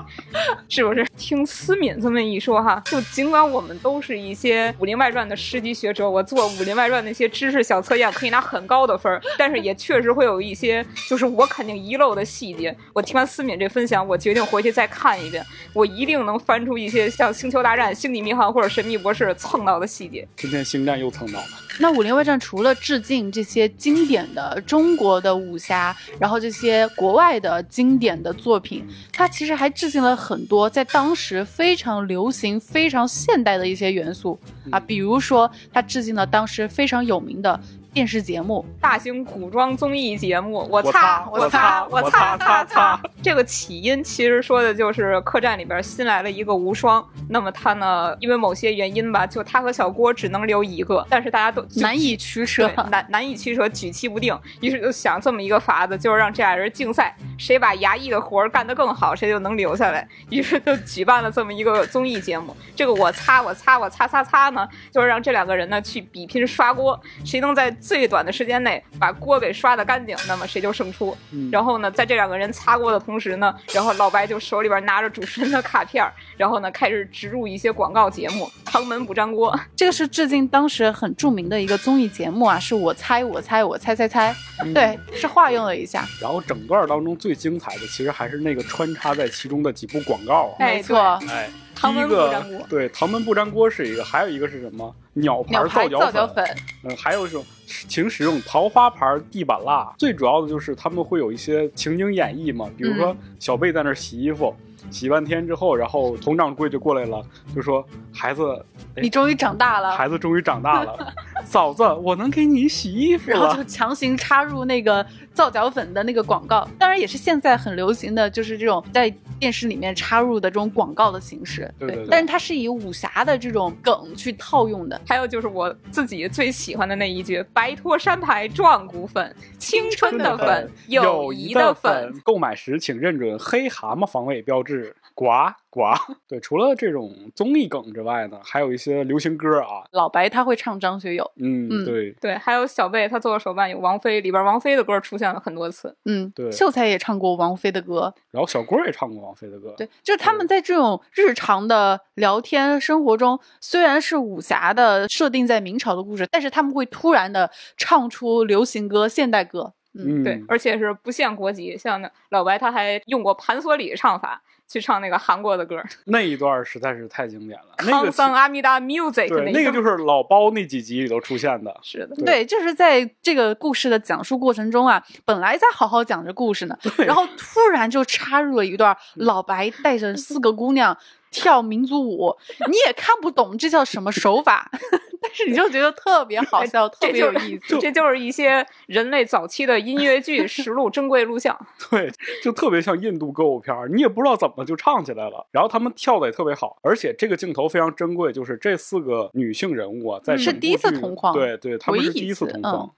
[0.68, 1.06] 是不是？
[1.16, 12.76] 听思敏这么一说哈，就尽管我们都是一些《武林外传》的师级学者，我做《武林外传》那些知识小测验可以拿很高的分儿，但是也确实会有一些就是我肯定遗漏的细节。
[12.92, 20.26] 我听完思敏这分享，我决定回去再看一遍，我一定能翻出一些像《星球大战》《星际迷航》或者《神秘博士》蹭到的细节。
[20.36, 34.38] 今天星战又蹭到了，那《武林外传》除了致敬这些经典的中国的武侠，然后这些国外的经典的作品，它其实还致敬了很多在当时非常流行、非常现代的一些元素
[34.70, 37.60] 啊，比如说它致敬了当时非常有名的
[37.96, 52.70] 电视节目，大型古装综艺节目，我我擦擦我擦我擦擦擦擦擦擦这个起因其实说的就是客栈里边新来了一个无双，那么他呢，因为某些原因吧，就他和小郭只能留一个，但是大家都难以取舍。
[52.90, 60.06] 难难以取舍，举棋不定，于是就想这么一个法子，就是让这俩人竞赛，谁把衙役的活儿干得更好，谁就能留下来。
[60.28, 62.54] 于是就举办了这么一个综艺节目。
[62.74, 71.16] 这个我擦我擦我擦擦擦呢，就是让这两个人呢去比拼刷锅，谁能在最短的时间内把锅给刷得干净，那么谁就胜出。
[71.30, 71.48] 嗯。
[71.52, 79.58] 然后呢，在这两个人擦锅的同时呢，然后老白就手里边拿着主持人的卡片儿，然后呢开始植入一些广告节目，旁门不粘锅。
[79.76, 84.34] 这个是致敬当时很著名的一个综艺节目啊，是我猜我猜我猜猜猜，
[84.74, 94.94] 对，是化用了一下，然后整段当中最精彩的，其实还是那个穿插在其中的几部广告没错，哎，唐门第一个不粘锅对，唐门不粘锅是一个，还有一个是什么？
[95.12, 96.44] 鸟牌皂皂角粉，
[96.82, 97.44] 嗯，还有一种
[97.88, 99.94] 请使用桃花牌地板蜡。
[99.98, 104.54] 最主要的就是他们会有一些情景演绎嘛，比如说嗯小贝在那儿洗衣服，
[104.90, 107.22] 洗半天之后，然后佟掌柜就过来了，
[107.54, 108.62] 就说：“孩子，
[108.94, 113.64] 哎你终于长大了，孩子终于长大了， 嫂子，我能给你洗衣服然后就。
[113.64, 121.70] 强行插入那个皂角粉的那个广告，当然也是现在很流行的，就是这种在电视里面插入的这种广告的形式。
[121.78, 124.98] 对对对但是它是以武侠的这种梗去套用的。
[125.06, 135.24] 还有就是我自己最喜欢的那一句：“白脱山牌壮骨粉，青春的粉，友谊的粉。，购买时请认准黑蛤蟆防伪标志，呱
[135.70, 135.82] 呱。
[136.28, 145.96] 对，除了这种综艺梗之外呢，还有一些流行歌啊，老白他会唱张学友，嗯，嗯对，”对，还有小贝他做的手办有王菲，里边王菲的歌出现了很多次。
[146.04, 159.72] 嗯，对秀才也唱过王菲的歌，然后小郭也唱过王菲的歌，对，就是他们在这种日常的聊天生活中，虽然是武侠的设定在明朝的故事，但是他们会突然的唱出流行歌、现代歌。
[159.98, 172.16] 嗯，嗯，对，而且是不限国籍，像那老白他还用过盘索里唱法去唱那个韩国的歌，那一段实在是太经典了，那康个桑阿弥达 music 对，那个就是老包那几集里头出现的，是的。
[172.16, 180.96] 对对，就是在这个故事的讲述过程中啊，本来在好好讲着故事呢，然后突然就插入了一段老白带着四个姑娘
[181.36, 182.34] 跳民族舞，
[182.70, 184.70] 你也看不懂这叫什么手法，
[185.20, 187.78] 但是你就觉得特别好笑，特别有意思。
[187.78, 191.56] 这就是一些人类早期的音乐剧实录珍贵录像。
[191.90, 192.10] 对，
[192.42, 195.46] 就特别像印度歌舞片儿，你也不知道怎么就唱起来了。
[195.52, 202.90] 然后他们跳的也特别好，而且这个镜头非常珍贵，就是这四个女性人物啊，在是第一次同框对对，他们是第一次次同框。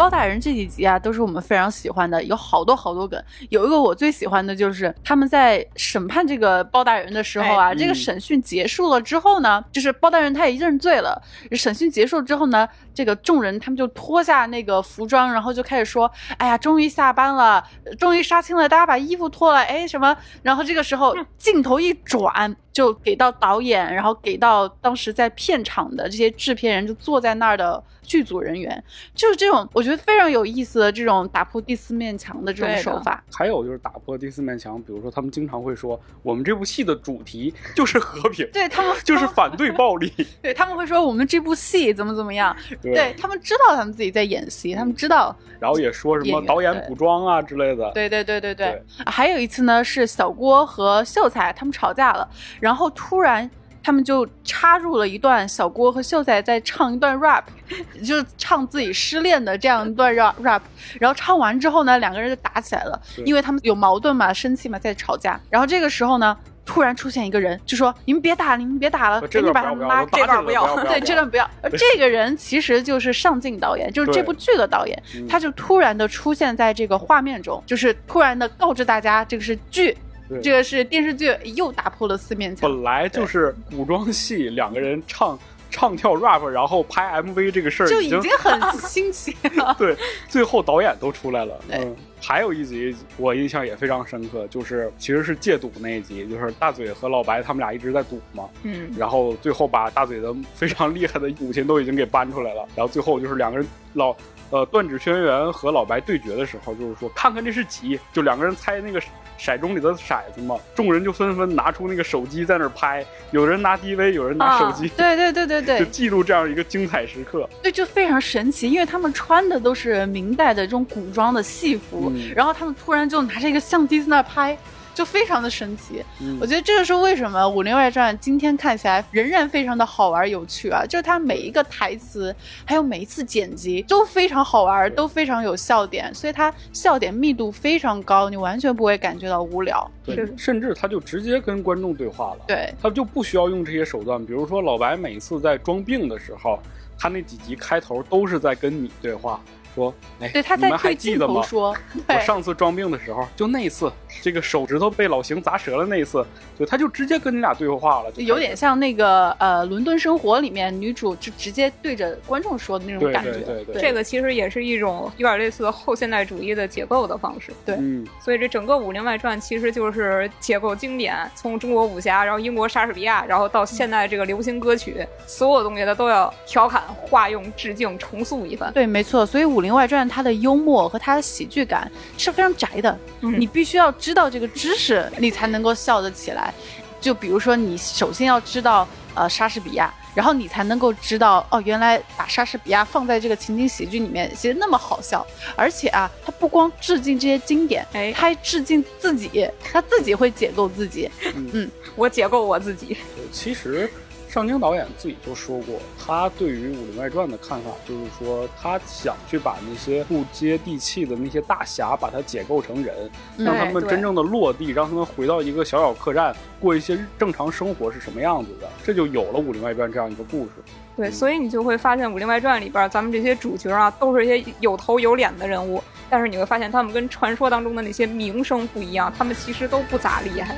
[0.00, 3.22] 包大人这几集啊，都是我们非常喜欢的，有好多好多梗。
[3.50, 11.20] 有一个我最喜欢的就是他们在审判这个包大人的时候啊，哎嗯这个审讯结束了之后呢，就是包大人他也认罪了。
[11.52, 17.62] 审讯结束之后呢，这个众人他们就脱下那个服装，然后就开始说：“哎呀，终于下班了，
[17.98, 20.16] 终于杀青了，大家把衣服脱了。”哎，什么？
[20.42, 28.82] 然后这个时候镜头一转，就给到导演，然后给到当时在片场的这些制片人，就坐在那儿的剧组人员，
[29.14, 33.22] 就是这种我觉得非常有意思的这种打破第四面墙的这种手法。
[33.30, 40.10] 还有就是打破第四面墙，比如说他们经常会说，我们这部戏的主题就是和平， 对他们， 就是反对暴力。
[40.40, 47.92] 对他们会说我们这部戏怎么怎么样，对对他们知道他们自己在演戏，他们知道，然后也说什么导演对补妆啊之类的。
[47.92, 48.66] 对对对对对。
[48.70, 52.26] 对啊还有一次呢，是小郭和秀才他们吵架了，
[52.60, 53.50] 然后突然
[53.82, 57.44] 他们就插入了一段小郭和秀才在唱一段 rap，
[58.04, 60.60] 就是唱自己失恋的这样一段 rap rap。
[60.98, 65.40] 然后唱完之后呢，两个人就打起来了，因为他们有矛盾嘛，生气嘛，在吵架。
[65.48, 66.36] 然后这个时候呢。
[66.66, 71.50] 突然出现一个人，就说：“你们别打，你们别打了，赶紧把他们拉。”这段不要，对，这段不要。
[71.62, 79.96] 而这个人其实就是上镜导演，就是这部剧的导演，他就突然的出现在这个画面中，就是突然的告知大家，这个是剧，
[80.42, 82.70] 这个是电视剧，又打破了四面墙。
[82.70, 85.38] 本来就是古装戏，两个人唱。
[85.72, 89.72] 唱跳 rap，然后拍 MV 这个事儿就已经很新奇了。
[89.78, 89.96] 对，
[90.28, 91.60] 最后导演都出来了。
[91.68, 98.48] 嗯，还有一集我印象也非常深刻，就是其实是戒赌那一集，就是大嘴和老白他们俩一直在赌嘛。
[98.64, 98.90] 嗯。
[98.98, 104.12] 然后最后把大嘴的非常厉害的母亲都已经给搬出来了，然后最后就是两个人老。
[104.50, 109.00] 呃，断指轩辕和老白对决的时候，就是说看看这是几，就两个人猜那个
[109.38, 110.56] 骰盅里的骰子嘛。
[110.74, 114.88] 众人就纷纷拿出那个手机在那拍，有人拿 DV，有人拿手机。
[114.96, 117.48] 对对对对对，就记录这样一个精彩时刻。
[117.62, 124.58] 对，就非常神奇，因为他们穿的都是明代的这种古装的戏服，然后他们突然就拿着一个相机在那拍。
[125.00, 126.04] 就非常的神奇，
[126.38, 130.84] 我觉得这就是为什么《武林外传》今天看起来仍然非常的好玩有趣啊！
[130.84, 132.36] 就是它每一个台词，
[132.66, 139.90] 还有每一次剪辑都非常好玩，都非常有笑点，所以它笑点密度非常高，你完全不会感觉到无聊。
[140.04, 142.44] 对，甚至他就直接跟观众对话了。
[142.46, 146.58] 对，他就不需要用这些手段，比如说老白每次在装病的时候，
[146.98, 149.40] 他那几集开头都是在跟你对话。
[149.74, 151.42] 说，哎，对，他在还记得吗？
[151.42, 151.76] 说，
[152.08, 156.24] 我上次装病的时候，就那一次，这个手指头被老邢砸折了那一次，
[156.58, 163.32] 就他就直接跟你俩对话了，有点像那个呃《伦敦生活》里面女主就直接对着观众说的那种感觉。
[163.32, 167.52] 对对对，这个其实也是一种有点类似后现代主义的解构的方式。
[167.64, 178.72] 对，嗯，所以这整个《武林外传》其实就是解构经典，从中国武侠，然后英国莎士比亚，然后到现在这个流行歌曲，所有东西它都要调侃、化用、致敬、重塑一番。
[178.72, 179.24] 对，没错。
[179.24, 186.52] 所以《武林外传》它的幽默和它的喜剧感是非常宅的，你必须要知道这个知识，你才能够笑得起来。
[187.00, 195.26] 就比如说，你首先要知道呃莎士比亚，然后你才能够知道哦，原来把莎士比亚放在这个情景喜剧里面，其实那么好笑。
[195.56, 201.10] 而且啊，他不光致敬这些经典，哎，他还致敬自己，他自己会解构自己。
[201.34, 202.96] 嗯，我解构我自己。
[203.32, 203.90] 其实。
[204.30, 220.52] 上京导演自己就说过，他对于《武林外传》的看法就是说，他想去把那些不接地气的那些大侠，把它解构成人，让他们真正的落地，让他们回到一个小小客栈，过一些正常生活是什么样子的，这就有了《武林外传》这样一个故事。
[220.96, 230.56] 对，所以你就会发现，《武林外传》里边咱们这些主角啊，都是一些有头有脸的人物，但是你会发现，他们跟传说当中的那些名声不一样，他们其实都不咋厉害。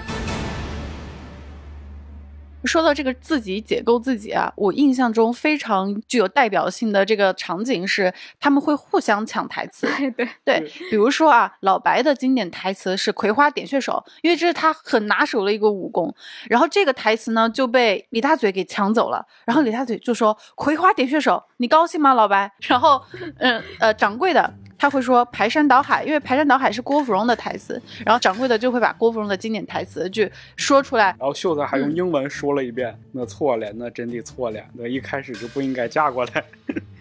[2.64, 9.88] 说到这个自己解构自己啊，我印象中非常具有代表性的这个场景是他们会互相抢台词。
[10.16, 16.14] 对对，比如说啊，老白的经典台词是“葵花点穴手”，因为这是他很拿手的一个武功。
[16.48, 19.26] 然后这个台词呢就被李大嘴给抢走了。
[19.44, 23.02] 然后李大嘴就说：“葵花点穴手，你高兴吗，老白？”然后，
[23.38, 24.52] 嗯呃，掌柜的。
[24.82, 36.44] 他会说排山倒海，因为排山倒海是郭芙蓉的台词，然后掌柜的就会把郭芙蓉的经典台词去说出来，然后秀才还用英文说了一遍，那错了，那真的错了，那一开始就不应该嫁过来。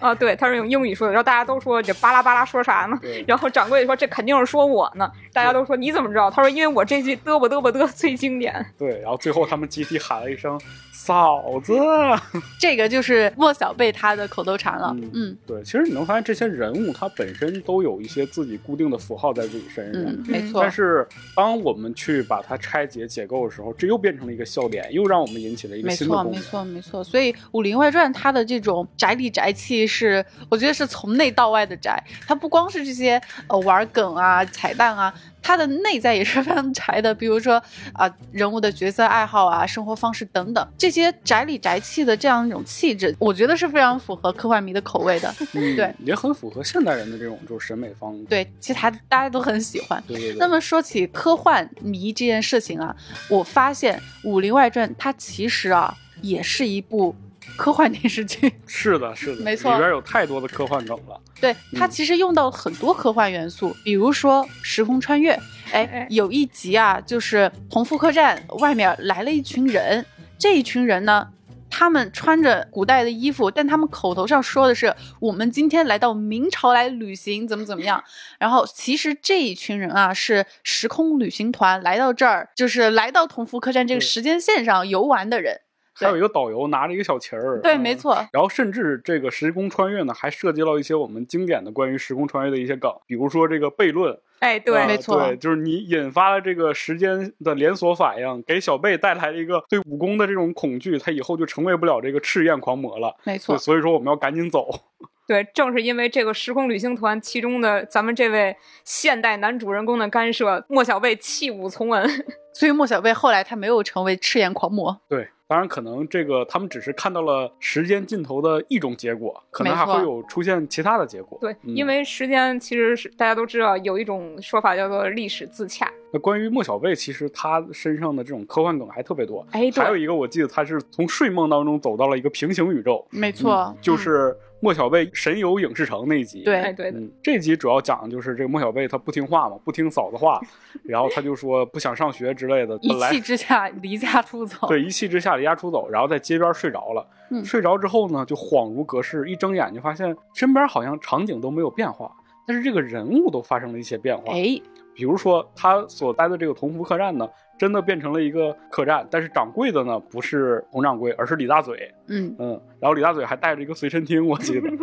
[0.01, 2.99] 啊，对，他是用英语说的，然后大家都说这巴拉巴拉说啥呢？
[3.27, 6.29] 然后掌柜说这肯定是说我呢，大家都说你怎么知道？
[6.29, 8.65] 他说因为我这句嘚啵嘚啵嘚最经典。
[8.77, 10.59] 对，然后最后他们集体喊了一声。
[10.93, 11.73] 嫂子，
[12.59, 14.95] 这个就是莫小贝他的口头禅了。
[15.13, 20.03] 嗯，对，其实你能发现这些人物他本身都有一些自己固定的符号在自己身上。
[20.03, 20.61] 嗯，没错。
[20.61, 27.03] 但是当我们去把它拆解解构的时候，这又变成了一个笑点，又让我们引起了一个新的没错，没错，没错。
[27.03, 32.01] 所以《武林外传》它的这种宅里宅气是，我觉得是从内到外的宅。
[32.25, 35.13] 它不光是这些呃玩梗啊、彩蛋啊。
[35.43, 37.61] 它的内在也是非常宅的，比如说
[37.93, 45.33] 啊，人物的角色爱好啊、生活方式等等，这些宅里宅气的这样一种气质，我觉得是非常符合科幻迷的口味的。
[45.53, 48.15] 嗯对，也很符合现代人的这种就是审美方。
[48.25, 50.01] 对，其实他大家都很喜欢。
[50.07, 50.37] 对对对。
[50.37, 52.95] 那么说起科幻迷这件事情啊，
[53.27, 57.15] 我发现《武林外传》它其实啊也是一部。
[57.61, 61.21] 科幻电视剧 是的，是的，没错，里边有太多的科幻梗了。
[61.39, 65.39] 对，它其实用到了很多科幻元素，比如说时空穿越。
[65.71, 70.03] 哎，有一集啊，就是同福客栈外面来了一群人，
[70.39, 71.27] 这一群人呢，
[71.69, 78.03] 他们穿着古代的衣服，但他们口头上说的是我们今天来到明朝来旅行，怎么怎么样。
[78.39, 85.61] 然后其实这一群人啊，是时空旅行团来到这儿，就是来到同福客栈这个时间线上游玩的人。
[86.01, 87.61] 还有一个导游拿着一个小旗儿。
[87.61, 87.95] 对，嗯没。
[88.01, 103.15] 错，然后甚至这个时空穿越呢，还涉及到一些我们经典的关于时空穿越的一些梗，比如说这个悖论，哎，对，呃没错对，就是你引发了这个时间的连锁反应，给小贝带来了一个对武功的这种恐惧，他以后就成为不了这个赤焰狂魔了。
[103.23, 104.67] 没错，，所以说我们要赶紧走。
[105.27, 112.09] 对，正是因为这个时空旅行团其中的咱们这位现代男主人公的干涉，莫小贝弃武从文。
[112.53, 121.37] 所以莫小贝后来他没有成为赤焰狂魔，对，当然可能这个他们只是看到了时间尽头的一种结果，可能还会有出现其他的结果。
[121.41, 125.91] 对，嗯因为时间其实是大家都知道有一种说法叫做历史自洽。
[126.13, 129.45] 那关于莫小贝，其实他身上的这种科幻梗还特别多。
[129.51, 136.43] 哎，还有一个，我记得他是从睡梦当中走到了一个平行宇宙，没错，就是莫小贝神游影视城那一集。
[136.43, 140.39] 对哎，对的，嗯，这集主要讲的就是这个莫小贝他不听话嘛，不听嫂子话，
[140.83, 142.77] 然后他就说不想上学之类的。
[142.81, 147.07] 一气之下离家出走，对一气之下离家出走，然后在街边睡着了。
[147.29, 152.11] 嗯睡着之后呢，就恍如隔世，一睁眼就发现身边好像场景都没有变化，
[152.45, 154.33] 但是这个人物都发生了一些变化。
[154.33, 154.59] 哎，
[154.93, 161.93] 比如说他所待的这个同福客栈呢，真的变成了一个客栈，但是掌柜的呢不是洪掌柜，而是李大嘴。
[162.11, 164.69] 嗯，嗯，然后李大嘴还带着一个随身听，我记得。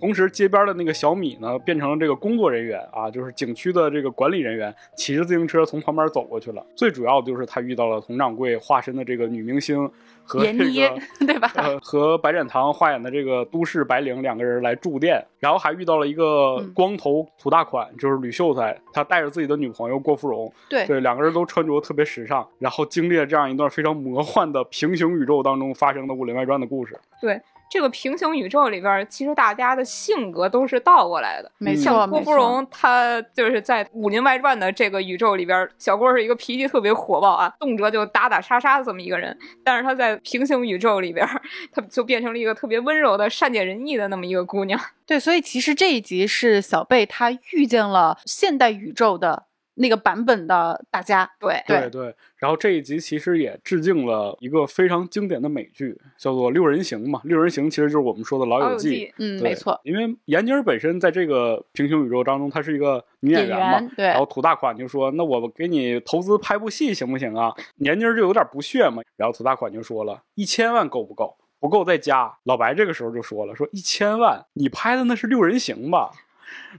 [0.00, 6.62] 同时，街边的那个小米呢，变成了这个工作人员啊，就是景区的这个管理人员，骑着自行车从旁边走过去了。
[6.74, 9.90] 最主要的就是他遇到了佟掌柜化身的这个女明星
[10.22, 11.50] 和这个 对吧？
[11.54, 26.98] 呃和白展堂化演的这个都市白领两个人来住店，然后还遇到了一个嗯光头土大款，就是吕秀才，他带着自己的女朋友郭芙蓉，对对，两个人都穿着特别时尚，然后经历了这样一段非常魔幻的平行宇宙当中发生的《武林外传》的故事。
[27.20, 27.40] 对。
[27.70, 31.50] 这个平行宇宙里边，其实大家的性格都是倒过来的。
[31.58, 39.36] 没错，像郭，芙蓉，她就是在《武林外传》的这个宇宙里边，小郭是一个脾气特别火爆啊，动辄就打打杀杀的这么一个人。
[39.64, 41.26] 但是她在平行宇宙里边，
[41.72, 44.78] 她就变成了一个特别温柔的、善解人意的那么一个姑娘。
[45.04, 59.06] 对，所以其实这一集是小贝她遇见了现代宇宙的那个版本的大家，对对对然后这一集其实也致敬了一个非常经典的美剧，叫做《六人行》嘛，《六人行》其实就是我们说的《老老友记》。
[59.18, 71.36] 嗯，没错，因为闫妮儿本身在这个平行宇宙当中，她是一个女演员嘛，员对然后土大款就说：“那我给你投资拍部戏行不行啊？”闫妮儿就有点不屑嘛，然后土大款就说了：“一千万够不够？
[71.58, 76.10] 不够再加。”老白这个时候就说了：“说一千万，你拍的那是六人行吧？”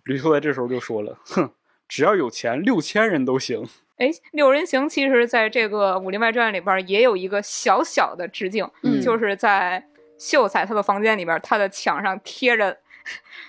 [0.05, 1.49] 吕秀才这时候就说了：“哼，
[1.87, 3.65] 只要有钱，六千人都行。
[3.97, 9.81] 哎，六人行其实在这个《武林外传》里边也有一个小小的致敬，嗯就是在
[10.17, 12.77] 秀才他的房间里边，他的墙上贴着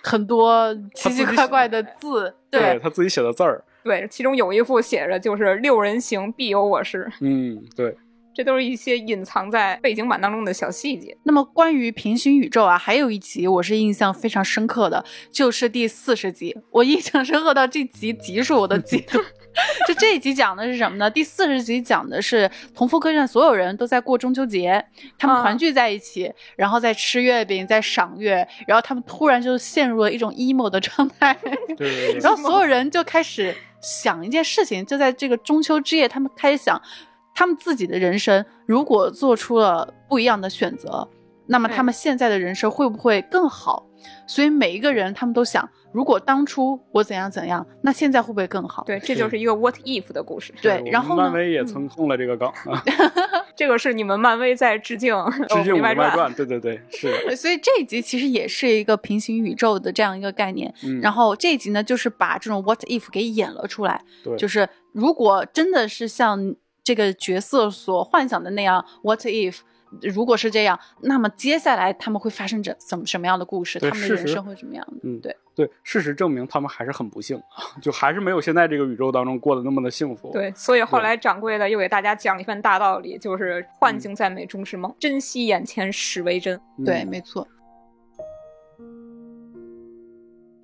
[0.05, 7.97] 很多奇奇怪怪的字，对，他自己写的字儿，对，其中有一幅写着就是“六人行，必有我师嗯，对，”，
[8.37, 11.17] 这都是一些隐藏在背景板当中的小细节。
[11.23, 16.55] 那么关于平行宇宙啊，还有一集我是印象非常深刻的，就是第四十集。
[16.71, 19.19] 我印象深刻到这集集数我都记得。
[19.89, 21.11] 就这一集讲的是什么呢？
[21.11, 24.85] 第四十集讲的是同福客栈所有人都在过中秋节，
[25.17, 31.35] 他们啊团聚在一起，然后在吃月饼，在赏月，然后他们突然就陷入了一种 emo 的状态。
[31.43, 36.79] 对对对 然后所有人就开始想一件事情，就在这个中秋之夜，他们开始想，
[37.37, 41.07] 他们自己的人生如果做出了不一样的选择，
[41.47, 43.87] 那么他们现在的人生会不会更好？
[44.27, 48.85] 所以每一个人他们都想，如果当初我怎样怎样，那现在会不会更好？
[48.85, 50.55] 对，这就是一个 what if 的故事。
[50.63, 52.83] 对然后呢漫威也曾用了这个梗啊，
[53.57, 55.13] 这个是你们漫威在致敬
[55.49, 60.73] 《致敬《武林外外传》，对对对，是的， 所以这一集其实也是一个平行宇宙的这样一个概念。
[60.85, 64.01] 嗯，然后这一集呢，就是把这种 what if 给演了出来。
[64.23, 66.55] 对就是如果真的是像
[66.87, 69.59] 这个角色所幻想的那样，what if，
[70.03, 73.81] 如果是这样，那么接下来他们会发生着怎么什么样的故事？
[73.81, 74.99] 他们的人生会什么样的？
[75.03, 77.43] 嗯对对，事实证明他们还是很不幸，
[77.83, 80.31] 就还是没有现在这个宇宙当中过得那么的幸福。
[80.31, 86.55] 对，所以后来掌柜的又给大家讲了一番大道理，就是幻境再美终是梦，珍惜眼前始为真。
[86.79, 87.49] 嗯对，没错。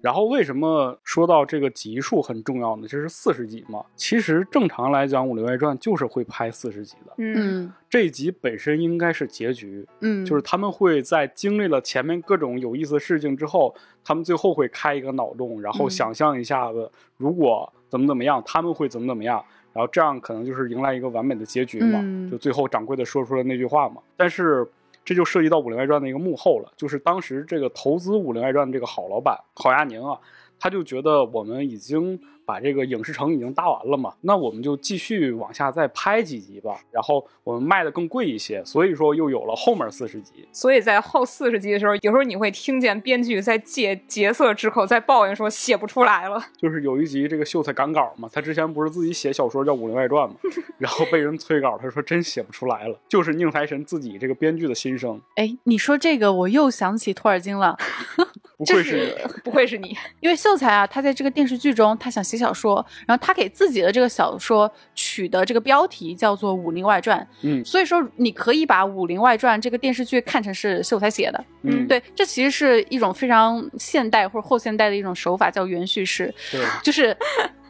[0.03, 2.89] 然后为什么说到这个集数很重要呢？
[2.89, 3.83] 这是四十集嘛。
[3.95, 7.13] 其实正常来讲，《武林外传》就是会拍四十集的。
[7.19, 13.73] 嗯，嗯这一集本身应该是结局，嗯，就是他们会在经历了前面各种有意思的事情之后，
[14.05, 19.41] 他们最后会开一个脑洞，然后嗯想象一下子，如果怎么怎么样，他们会怎么怎么样，
[19.73, 22.01] 然后这样可能就是迎来一个完美的结局嘛。
[22.03, 24.03] 嗯就最后掌柜的说出了那句话嘛。
[24.17, 24.67] 但是
[25.05, 30.19] 这就涉及到《武林外传》的一个幕后了，就是当时这个投资《武林外传》的这个好老板郝亚宁啊，
[30.63, 40.47] 他就觉得我们已经把这个影视城已经搭完了嘛，那我们就继续往下再拍几集吧，然后我们卖的更贵一些，所以说又有了后面四十集。
[40.53, 46.41] 所以在后四十集的时候，有时候你会听见编剧在借角色之口在抱怨说写不出来了。
[46.57, 50.37] 就是有一集这个秀才赶稿嘛，他之前不是自己写小说叫《武林外传》嘛，
[50.79, 55.21] 然后被人催稿，他说真写不出来了，就是宁财神自己这个编剧的心声。
[55.35, 57.77] 哎，你说这个，我又想起托尔金了。
[58.65, 67.21] 不愧是你，不愧是你，因为秀才啊，他在这个电视剧中，他想写小说，然后他给自己的这个小说取的这个标题叫做《武林外传》。
[67.43, 71.45] 嗯所以说你可以把《武林外传》这个电视剧看成是秀才写的。
[71.63, 77.17] 嗯，对，这其实是一种非常现代或者后现代的一种手法，叫原叙事，对，就是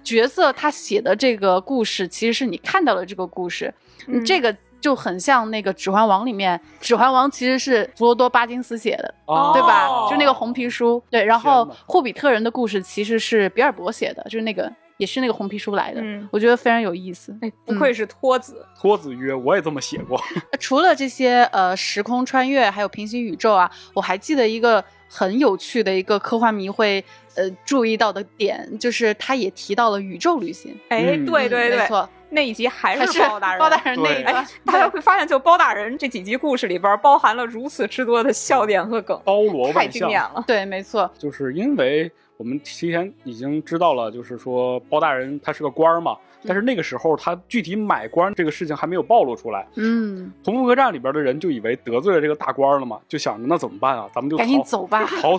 [0.03, 3.73] 角色他写的这个故事，其实是你看到了这个故事，
[4.07, 9.89] 嗯这个就很像那个《指环王》里面，《指环王》其实是弗罗多巴金斯写的，哦对吧？
[10.11, 11.25] 就那个红皮书，对。
[11.25, 17.35] 然后霍比特人的故事其实是比尔博写的，就是那个也是那个红皮书来的，嗯我觉得非常有意思。
[17.41, 18.67] 哎，不愧是托子。
[18.79, 20.21] 托子曰，我也这么写过。
[20.59, 27.05] 除了这些呃时空穿越，还有平行宇宙啊，我还记得一个很有趣的一个科幻迷会
[27.35, 30.75] 呃注意到的点，就是他也提到了宇宙旅行。
[30.89, 33.61] 哎，嗯对对对，没错，那一集还还是包大人。
[33.61, 40.45] 包大人那对个哎，大家会发现，就包大人这几集故事里边，包含了如此之多的笑点和梗，包罗太万象，经典了。
[40.47, 46.17] 对，没错，就是因为我们提前已经知道了，就是说包大人他是个官儿嘛，
[46.47, 49.67] 但是那个时候他具体买官这个事情还没有暴露出来。
[49.77, 54.09] 嗯，同福客栈里边的人就以为得罪了这个大官了嘛，就想着那怎么办啊？
[54.13, 55.05] 咱们就赶紧走吧。
[55.21, 55.39] 逃。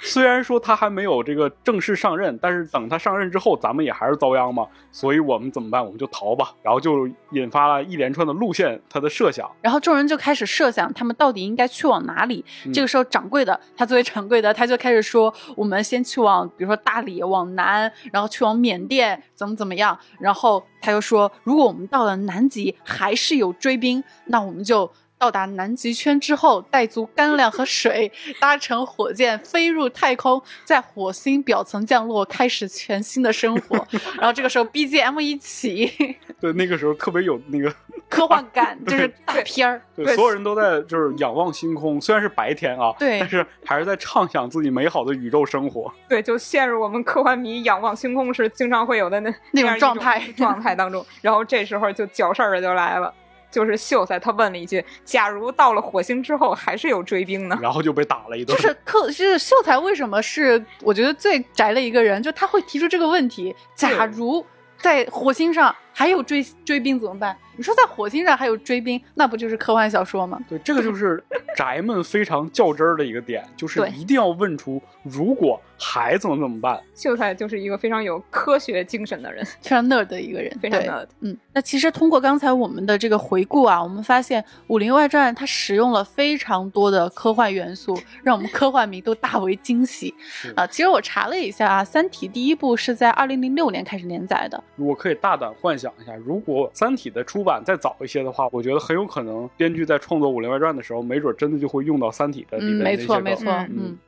[0.00, 4.66] 虽然说他还没有这个正式上任，但是等他上任之后，咱们也还是遭殃嘛。
[4.92, 5.84] 所以我们怎么办？
[5.84, 6.54] 我们就逃吧。
[6.62, 9.50] 然后就引发了一连串的路线，他的设想。
[9.60, 12.44] 然后众人就开始设想他们到底应该去往哪里。
[12.66, 19.98] 嗯这个时候，掌柜的他作为掌柜的，他就开始说：我们先去往，比如说大理往南，然后去往缅甸，怎么怎么样。
[20.20, 24.90] 然后他又说，如果我们到了南极还是有追兵，那我们就。
[25.18, 28.10] 到达南极圈之后，带足干粮和水，
[28.40, 33.76] 搭乘火箭飞入太空，在火星表层降落，开始全新的生活。
[34.18, 37.72] 然后这个时候 BGM 一起，对，那个时候特别有那个，
[38.10, 39.80] 科幻感， 就是大片儿。
[39.96, 45.90] 对，所有人都在就是仰望星空，虽然是白天啊，对但是还是在畅想自己美好的宇宙生活。
[46.08, 51.04] 对，就陷入我们科幻迷仰望星空时经常会有的那那种状态状态当中。
[51.22, 53.14] 然后这时候就搅事儿的就来了，
[53.54, 58.52] 就是秀才他问了一句：“假如到了火星之后还是有追兵呢然后就被打了一顿。
[58.56, 64.44] 就是克，就是秀才为什么是我觉得最宅的一个人，就他会提出这个问题：假如
[64.78, 67.34] 在火星上还有追 追兵怎么办？
[67.56, 70.40] 你说在火星上还有追兵，那不就是科幻小说吗？
[70.48, 71.22] 对，这个就是
[71.56, 90.12] 宅们非常较真儿的一个点，就是一定要问出如果还怎么怎么办。？”秀才就是一个非常有科学精神的人，非常 nerd 的一个人， 非常的嗯，那其实通过刚才我们的这个回顾啊，我们发现《武林外传》它使用了非常多的科幻元素，让我们科幻迷都大为惊喜
[90.56, 90.66] 啊。
[90.66, 103.98] 其实我查了一下啊，《三体》第一部是在二零零六年开始连载的，我可以大胆幻想一下，如果《三体》的出版再早一些的话，我觉得很有可能编剧在创作《武林外传》的时候，没准真的就会用到《三体》的里嗯，面的没一些梗错没错，嗯嗯。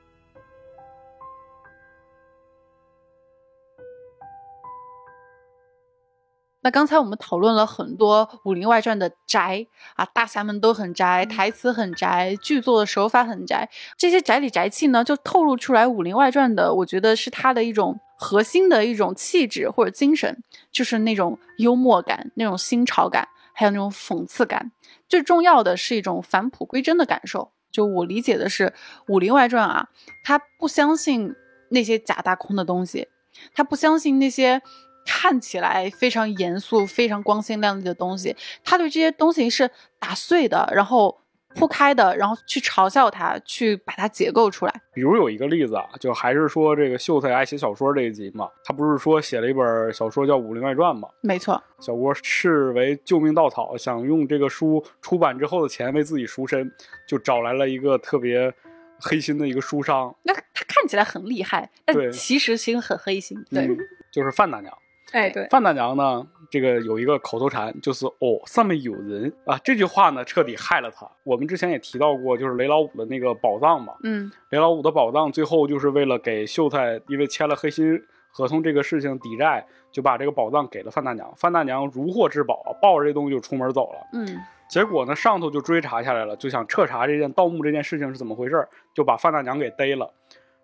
[6.62, 9.64] 那刚才我们讨论了很多《武林外传》的宅
[9.94, 20.42] 啊，大侠们都很宅，台词很宅，剧作的手法很宅，这些宅里宅气呢，就透露出来《武林外传》的，我觉得是它的一种核心的一种气质或者精神，
[20.72, 24.72] 就是那种幽默感、那种新潮感，还有那种讽刺感。
[25.08, 27.52] 最重要的是一种返璞归真的感受。
[27.70, 28.68] 就我理解的是，
[29.08, 29.88] 《武林外传》啊，
[30.24, 31.34] 他不相信
[31.70, 33.06] 那些假大空的东西，
[33.54, 34.62] 他不相信那些
[35.04, 41.20] 看起来非常严肃、非常光鲜亮丽的东西，他对这些东西是打碎的，然后
[41.56, 44.82] 铺开的，然后去嘲笑它，去把它解构出来。
[44.92, 51.08] 比如有一个例子啊，就还是说这个秀才爱写小说这一集嘛，他不是说写了一本小说叫《武林外传》吗？
[51.22, 56.70] 没错，小郭视为救命稻草，想用这个书出版之后的钱为自己赎身，
[57.08, 58.52] 就找来了一个特别
[59.00, 63.36] 黑心的一个书商，那他看起来很厉害，但其实心很黑心。
[63.50, 63.78] 对，嗯，
[64.12, 64.72] 就是范大娘。
[65.12, 69.56] 哎，对，范大娘呢，这个有一个口头禅，就是“哦，上面有人啊”。
[69.62, 71.08] 这句话呢，彻底害了他。
[71.22, 73.94] 我们之前也提到过，就是雷老五的那个宝藏嘛。
[74.02, 81.32] 嗯，雷老五的宝藏最后就是为了给秀才，因为签了黑心合同这个事情抵债，就把这个宝藏给了范大娘。
[81.36, 83.98] 范大娘如获至宝，抱着这东西就出门走了。
[84.12, 84.38] 嗯，
[84.68, 90.12] 结果呢，上头就追查下来了，就想彻查这件盗墓这件事情是怎么回事，就把范大娘给逮了。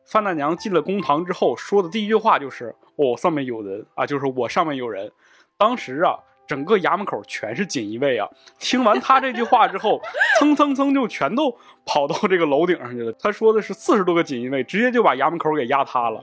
[0.05, 5.11] 范大娘进了公堂之后说的第一句话就是：“哦，上面有人啊，就是我上面有人。”
[5.59, 8.28] 当时啊，整个衙门口全是锦衣卫啊。
[8.59, 10.01] 听完他这句话之后，
[10.38, 13.12] 蹭蹭蹭就全都跑到这个楼顶上去了。
[13.14, 16.20] 他说的是四十多个锦衣卫，直接就把衙门口给压塌了。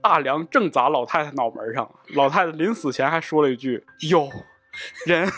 [0.00, 4.28] 大梁正砸老太太脑门上，老太太临死前还说了一句：“有
[5.06, 5.28] 人。”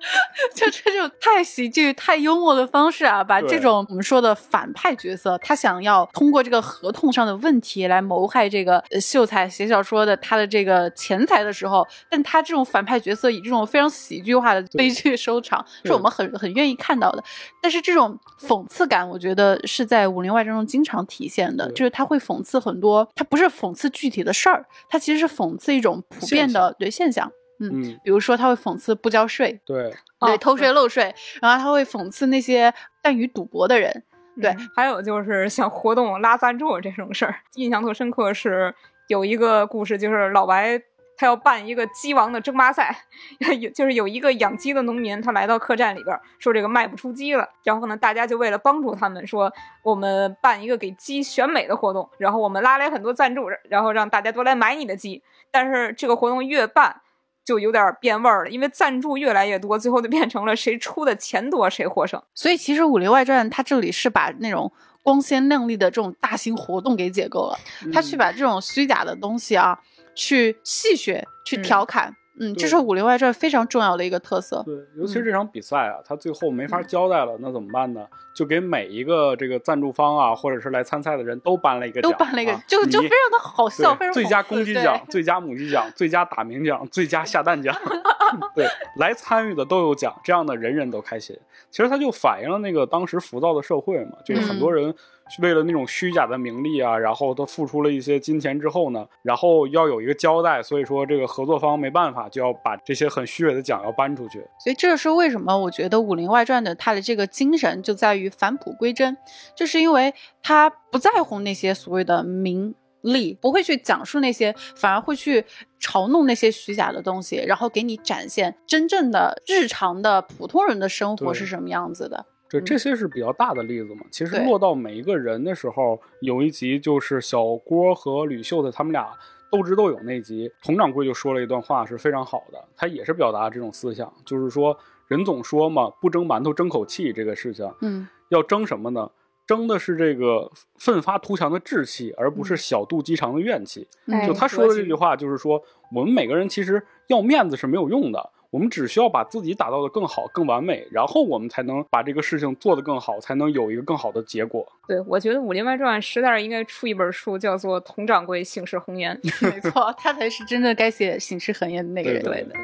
[0.54, 17.22] 就这种太喜剧、太幽默的方式啊，把这种我们说的反派角色，他想要通过这个合同上的问题来谋害这个呃秀才写小说的他的这个钱财的时候，但他这种反派角色以这种非常喜剧化的悲剧收场，是我们很很愿意看到的。
[17.60, 27.30] 但是这种讽刺感，我觉得是在《武林外传》中经常体现的，就是他会讽刺很多，他不是讽刺具体的事儿，他其实是讽刺一种普遍现的对现象。
[27.60, 32.72] 嗯，嗯，比如说他会讽刺不交税，对，对，哦偷税漏税，然后他会讽刺那些
[33.04, 34.02] 善于赌博的人。
[34.40, 38.74] 对嗯还有就是像活动拉赞助这种事儿，印象特深刻是
[39.08, 40.80] 有一个故事，就是老白
[41.16, 42.96] 他要办一个鸡王的争霸赛，
[43.60, 49.52] 有就是有一个养鸡的农民，他来到客栈里边说这个卖不出鸡了，然后呢，大家就为了帮助他们说，
[49.82, 57.02] 我们办一个给鸡选美的活动，然后我们拉来很多赞助，然后让大家都来买你的鸡，但是这个活动越办。
[57.50, 62.22] 就有点变味儿了，因为赞助越来越多，最后就变成了谁出的钱多谁获胜。
[62.32, 64.72] 所以其实《武林外传》它这里是把那种
[65.02, 67.58] 光鲜亮丽的这种大型活动给解构了，
[67.92, 69.76] 他去把这种虚假的东西啊，
[70.14, 72.08] 去戏谑、去嗯调侃。
[72.08, 72.14] 嗯，
[72.56, 74.62] 这是《武林外传》非常重要的一个特色。
[74.64, 78.06] 对，尤其是这场比赛啊，他最后没法交代了，那怎么办呢？
[78.32, 87.74] 就给每一个这个赞助方啊，或者是来参赛的人都颁了一个奖，都颁了一个，啊就就非常的好笑，非，常最佳公鸡奖、最佳母鸡奖、最佳打鸣奖、最佳下蛋奖，
[88.54, 88.66] 对，
[88.96, 91.36] 来参与的都有奖，这样的人人都开心。
[91.70, 94.94] 其实它就反映了那个当时浮躁的社会嘛，就是很嗯多人
[95.38, 104.38] 为了那种虚假的名利啊，然后他付出了一些金钱之后呢，然后要有一个交代，所以说这个合作方没办法，就要把这些很虚伪的奖要搬出去。
[104.58, 109.16] 所以这是为什么我觉得《武林外传》的它的这个精神就在于返璞归真，
[109.54, 110.12] 就是因为
[110.42, 115.44] 他不在乎那些所谓的名利，不会去讲述那些，反而会去
[115.80, 122.26] 嘲弄那些虚假的东西，然后给你展现真正的日常的普通人的生活是什么样子的。
[122.50, 124.02] 这这些是比较大的例子嘛。
[124.10, 129.08] 其实落到每一个人的时候，有一集就是小郭和吕秀的他们俩
[129.50, 134.76] 斗智斗勇那集，佟掌柜就说了一段话是非常好的，他也是表达这种思想，就是说
[135.06, 139.10] 人总说嘛，不争馒头争口气这个事情，嗯，要争什么呢？
[139.46, 140.48] 争的是这个
[140.78, 143.88] 奋发图强的志气，而不是小肚鸡肠的怨气。
[144.06, 145.60] 嗯就他说的这句话，就是说
[145.92, 154.66] 我们每个人其实要面子是没有用的，我们只需要把自己打造的更好、更完美，然后我们才能把这个事情做得更好，才能有一个更好的结果。
[154.88, 159.16] 对，我觉得《武林外传》实在是应该出一本书，叫做《佟掌柜醒世恒言》。
[159.54, 162.20] 没错，他才是真的该写醒世恒言的那个人。
[162.24, 162.54] 对的。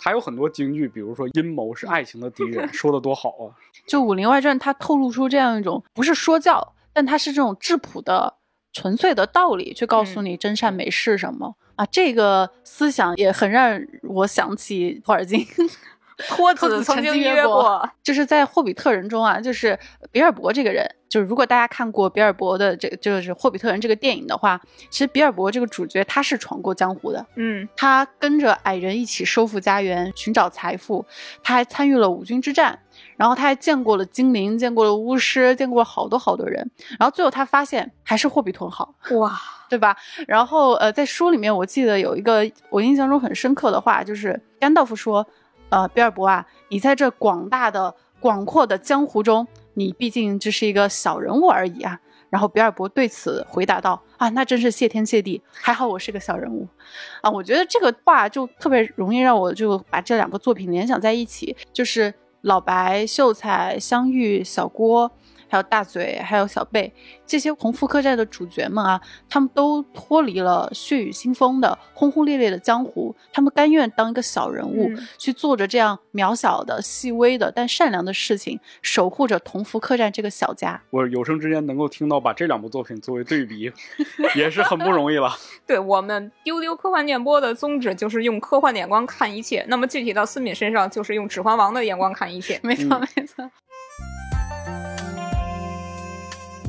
[0.00, 3.54] 还有很多京剧，比如说阴谋是爱情的敌人， 说的多好啊！
[3.86, 8.34] 就《武林外传》，它透露出这样一种不是说教，但它是这种质朴的、
[8.72, 11.86] 纯粹的道理，去告诉你真善美是什么、啊。
[11.86, 15.46] 这个思想也很让我想起托尔金。
[16.26, 19.78] 托托子子曾经约约过，就是在《霍比特人》中啊，就是
[20.10, 24.60] 比尔博这个人，就是如果大家看过比尔博的这个就是《霍比特人》这个电影的话，
[24.90, 31.04] 其实比尔博这个主角他是闯过江湖的，嗯，他跟着矮人一起收复家园，寻找财富，
[31.42, 32.76] 他还参与了五军之战，
[33.16, 39.38] 然后他还见过了精灵，见过了巫师，见过了好多好多人，然后最后他发现还是霍比特好，哇，
[39.70, 39.96] 对吧？
[40.26, 45.26] 然后呃，在书里面我记得有一个我印象中很深刻的话，就是甘道夫说，
[45.70, 52.00] 呃，比尔博啊，你在这广大的、广阔的江湖中，你毕竟只是一个小人物而已啊。
[52.30, 56.68] 然后比尔博对此回答道：“啊，那真是谢天谢地，还好我是个小人物，
[57.22, 62.12] 啊，我觉得这个话就特别容易让我就把这两个作品联想在一起，就是
[62.42, 65.10] 老白、秀才、相遇、小郭，
[65.48, 66.92] 还有大嘴，还有小贝
[67.26, 80.80] 这些同福客栈的主角们啊，他们都脱离了血雨腥风的轰轰烈烈的江湖，他们甘愿当一个小人物，嗯去做着这样渺小的、细微的但善良的事情，守护着同福客栈这个小家。
[80.90, 83.72] 我有生之年能够听到把这两部作品作为对比，
[84.36, 85.30] 也是很不容易了。
[85.66, 92.58] 对我们丢丢科幻电波的宗旨就是用科幻的眼光看一切，那么具体到思敏身上，就是用《指环王》的眼光看一切。
[92.64, 93.50] 没错，嗯没错。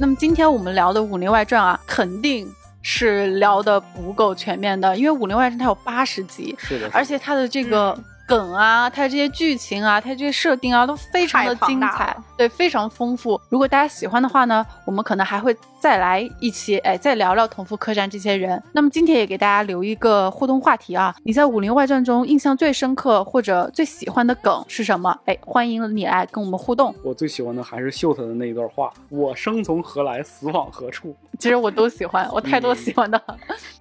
[0.02, 2.50] 那么今天我们聊的《武林外传》啊，肯定
[2.82, 13.39] 是聊的不够全面的，因为《武林外传》它有八十集，是的，而且它的这个梗啊，它的这些剧情啊，它这些设定啊，都非常的精彩，对，非常丰富。
[13.50, 18.62] 如果大家喜欢的话呢，我们可能还会再来一期，哎，再聊聊同福客栈这些人。
[18.74, 25.18] 那么今天也给大家留一个互动话题啊，你在《武林外传》中印象最深刻或者最喜欢的梗是什么？
[25.26, 26.94] 哎，欢迎你来跟我们互动。
[27.04, 31.16] 我最喜欢的还是秀才的那一段话：“我生从何来，死往何处。
[31.38, 33.22] 其实我都喜欢， 我太多喜欢的。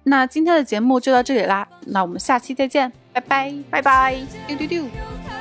[0.03, 4.15] 那今天的节目就到这里啦，那我们下期再见，拜拜，拜拜。
[4.47, 5.38] 丢丢丢。